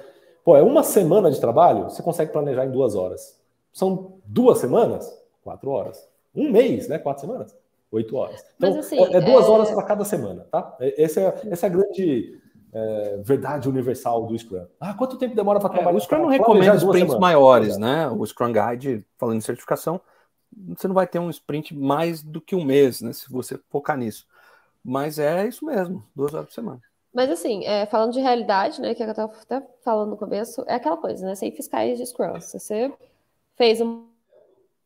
[0.46, 3.38] pô, é uma semana de trabalho, você consegue planejar em duas horas.
[3.74, 5.14] São duas semanas,
[5.44, 6.08] quatro horas.
[6.36, 6.98] Um mês, né?
[6.98, 7.56] Quatro semanas,
[7.92, 8.44] oito horas.
[8.58, 9.50] Então, Mas, assim, é, é duas é...
[9.50, 10.76] horas para cada semana, tá?
[10.80, 12.42] Essa é, essa é a grande
[12.74, 14.66] é, verdade universal do Scrum.
[14.80, 15.96] Ah, quanto tempo demora para trabalhar?
[15.96, 18.10] É, o Scrum não recomenda sprints maiores, né?
[18.10, 20.02] O Scrum Guide, falando em certificação,
[20.70, 23.14] você não vai ter um sprint mais do que um mês, né?
[23.14, 24.28] Se você focar nisso.
[24.84, 26.82] Mas é isso mesmo, duas horas por semana.
[27.14, 30.76] Mas assim, é, falando de realidade, né, que eu estava até falando no começo, é
[30.76, 31.34] aquela coisa, né?
[31.34, 32.42] Sem fiscais de Scrum.
[32.42, 32.94] Se você
[33.56, 33.80] fez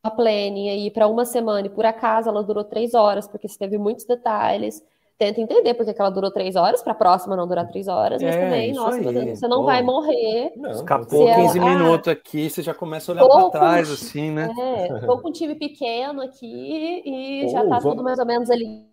[0.03, 3.57] uma planning aí para uma semana e por acaso ela durou três horas, porque você
[3.57, 4.83] teve muitos detalhes,
[5.17, 8.21] tenta entender porque que ela durou três horas, para a próxima não durar três horas,
[8.21, 9.35] mas é, também, nossa, aí.
[9.35, 9.65] você não Pô.
[9.65, 10.53] vai morrer.
[10.55, 11.69] Não, Escapou 15 ela...
[11.69, 14.49] minutos ah, aqui, você já começa a olhar para trás, assim, né?
[14.57, 18.89] É, tô com um time pequeno aqui e já tá tudo mais ou menos ali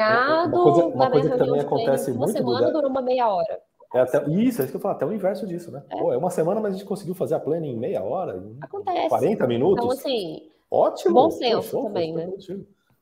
[0.00, 2.24] uma coisa, uma coisa que também acontece muito.
[2.24, 3.60] Uma semana durou uma meia hora.
[3.92, 5.82] É até, isso, é isso que eu falo, até o inverso disso, né?
[5.90, 5.98] É.
[5.98, 9.08] Pô, é uma semana, mas a gente conseguiu fazer a planning em meia hora, Acontece.
[9.08, 9.84] 40 minutos.
[9.84, 11.14] Então, assim, ótimo.
[11.14, 12.30] Bom senso Poxa, também, né?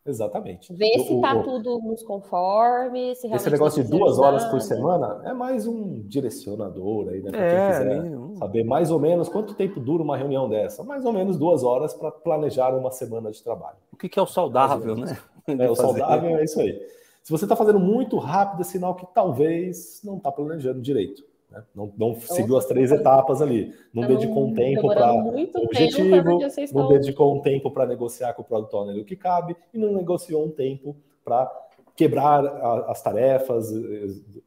[0.07, 0.73] Exatamente.
[0.73, 3.23] Ver se está tudo nos conformes.
[3.23, 7.31] Esse negócio de duas horas por semana é mais um direcionador aí, né?
[7.31, 8.37] Para é, quem quiser é.
[8.39, 10.83] saber mais ou menos quanto tempo dura uma reunião dessa.
[10.83, 13.77] Mais ou menos duas horas para planejar uma semana de trabalho.
[13.93, 15.19] O que, que é o saudável, né?
[15.47, 16.81] É, o saudável é isso aí.
[17.29, 21.23] Se você está fazendo muito rápido, é sinal que talvez não está planejando direito.
[21.51, 21.63] Né?
[21.75, 23.75] Não, não seguiu as três etapas ali.
[23.93, 26.39] Não tá dedicou um tempo para o objetivo,
[26.73, 29.93] não dedicou um tempo para negociar com o product owner o que cabe e não
[29.93, 31.53] negociou um tempo para
[31.95, 33.75] quebrar a, as tarefas,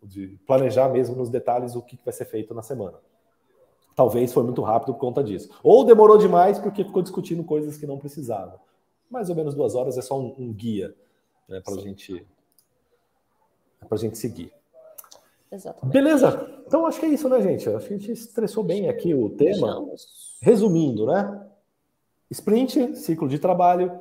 [0.01, 2.97] de planejar mesmo nos detalhes o que vai ser feito na semana.
[3.95, 5.51] Talvez foi muito rápido por conta disso.
[5.63, 8.59] Ou demorou demais porque ficou discutindo coisas que não precisava.
[9.07, 10.95] Mais ou menos duas horas é só um, um guia
[11.47, 12.25] né, para gente,
[13.89, 14.51] a gente seguir.
[15.51, 15.93] Exatamente.
[15.93, 16.63] Beleza?
[16.65, 17.69] Então acho que é isso, né, gente?
[17.69, 19.85] Acho que a gente estressou bem aqui o tema.
[20.41, 21.47] Resumindo, né?
[22.29, 23.91] Sprint, ciclo de trabalho.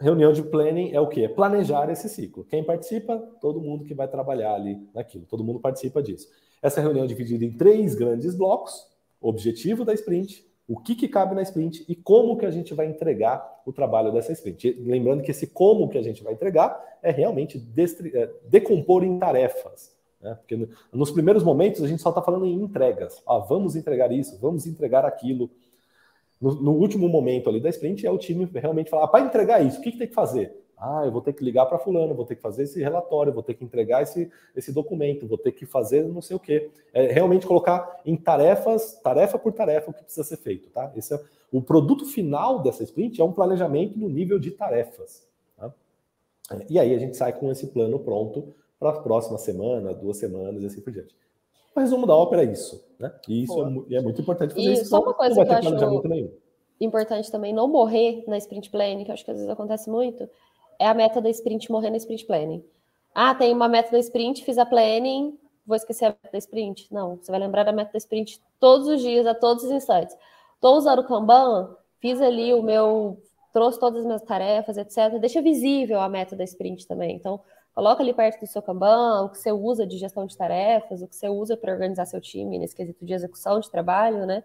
[0.00, 1.22] Reunião de planning é o quê?
[1.24, 2.44] É planejar esse ciclo.
[2.44, 3.18] Quem participa?
[3.40, 5.26] Todo mundo que vai trabalhar ali naquilo.
[5.26, 6.28] Todo mundo participa disso.
[6.60, 8.86] Essa reunião é dividida em três grandes blocos:
[9.20, 12.86] objetivo da sprint, o que, que cabe na sprint e como que a gente vai
[12.86, 14.72] entregar o trabalho dessa sprint.
[14.80, 17.62] Lembrando que esse como que a gente vai entregar é realmente
[18.14, 19.94] é, decompor em tarefas.
[20.20, 20.34] Né?
[20.36, 23.22] Porque nos primeiros momentos a gente só está falando em entregas.
[23.26, 25.50] Ah, vamos entregar isso, vamos entregar aquilo.
[26.40, 29.64] No, no, último momento ali da sprint é o time realmente falar: ah, para entregar
[29.64, 30.61] isso, o que, que tem que fazer?
[30.84, 33.42] Ah, eu vou ter que ligar para fulano, vou ter que fazer esse relatório, vou
[33.42, 36.72] ter que entregar esse, esse documento, vou ter que fazer não sei o quê.
[36.92, 40.92] É realmente colocar em tarefas, tarefa por tarefa, o que precisa ser feito, tá?
[40.96, 41.20] Esse é,
[41.52, 45.24] o produto final dessa sprint é um planejamento no nível de tarefas.
[45.56, 45.72] Tá?
[46.68, 50.64] E aí a gente sai com esse plano pronto para a próxima semana, duas semanas
[50.64, 51.14] e assim por diante.
[51.76, 53.12] O resumo da ópera é isso, né?
[53.28, 54.86] E isso é, é, muito importante fazer e isso.
[54.86, 56.32] Só uma coisa que eu acho nenhum.
[56.80, 60.28] importante também, não morrer na sprint planning, que eu acho que às vezes acontece muito,
[60.82, 62.64] é a meta da sprint morrer na sprint planning.
[63.14, 66.92] Ah, tem uma meta da sprint, fiz a planning, vou esquecer a meta da sprint.
[66.92, 70.16] Não, você vai lembrar da meta da sprint todos os dias, a todos os instantes.
[70.54, 73.20] Estou usando o Kanban, fiz ali o meu,
[73.52, 75.18] trouxe todas as minhas tarefas, etc.
[75.20, 77.16] Deixa visível a meta da sprint também.
[77.16, 77.40] Então,
[77.74, 81.08] Coloca ali perto do seu Kanban o que você usa de gestão de tarefas, o
[81.08, 84.44] que você usa para organizar seu time nesse quesito de execução de trabalho, né?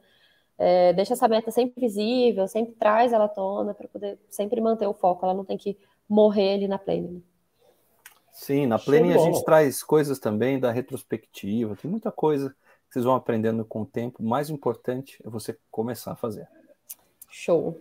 [0.58, 4.88] É, deixa essa meta sempre visível, sempre traz ela à tona para poder sempre manter
[4.88, 5.26] o foco.
[5.26, 5.78] Ela não tem que
[6.08, 7.24] morrer ali na planning.
[8.32, 13.04] Sim, na planning a gente traz coisas também da retrospectiva, tem muita coisa que vocês
[13.04, 14.22] vão aprendendo com o tempo.
[14.22, 16.48] O mais importante é você começar a fazer.
[17.30, 17.80] Show.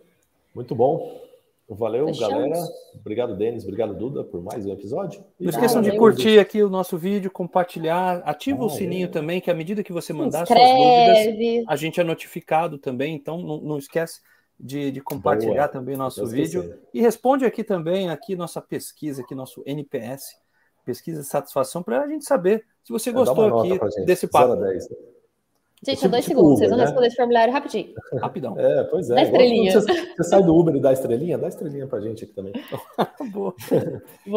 [0.54, 1.20] Muito bom.
[1.68, 2.32] Valeu, Fechamos.
[2.32, 2.68] galera.
[2.94, 3.64] Obrigado, Denis.
[3.64, 5.24] Obrigado, Duda, por mais um episódio.
[5.38, 9.10] Não esqueçam de curtir aqui o nosso vídeo, compartilhar, ativa ah, o sininho é.
[9.10, 13.16] também, que à medida que você mandar suas dúvidas, a gente é notificado também.
[13.16, 14.20] Então, não, não esquece
[14.58, 15.68] de, de compartilhar Boa.
[15.68, 16.78] também nosso vídeo.
[16.92, 20.36] E responde aqui também, aqui nossa pesquisa, aqui nosso NPS.
[20.84, 24.54] pesquisa de satisfação para a gente saber se você gostou aqui desse papo.
[24.54, 24.88] 0 a 10.
[25.84, 26.84] Gente, tipo, dois tipo segundos, Uber, vocês vão né?
[26.84, 27.94] responder esse formulário rapidinho.
[28.18, 28.58] Rapidão.
[28.58, 29.14] É, pois é.
[29.14, 29.72] Dá estrelinha.
[29.72, 32.52] Você, você, sai do Uber e dá estrelinha, dá estrelinha pra gente aqui também.
[33.30, 33.54] Boa.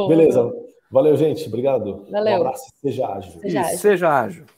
[0.09, 0.51] Beleza.
[0.91, 1.47] Valeu, gente.
[1.47, 2.05] Obrigado.
[2.11, 2.33] Valeu.
[2.33, 2.65] Um abraço.
[2.81, 3.39] Seja ágil.
[3.39, 3.77] Seja ágil.
[3.77, 4.45] Seja ágil.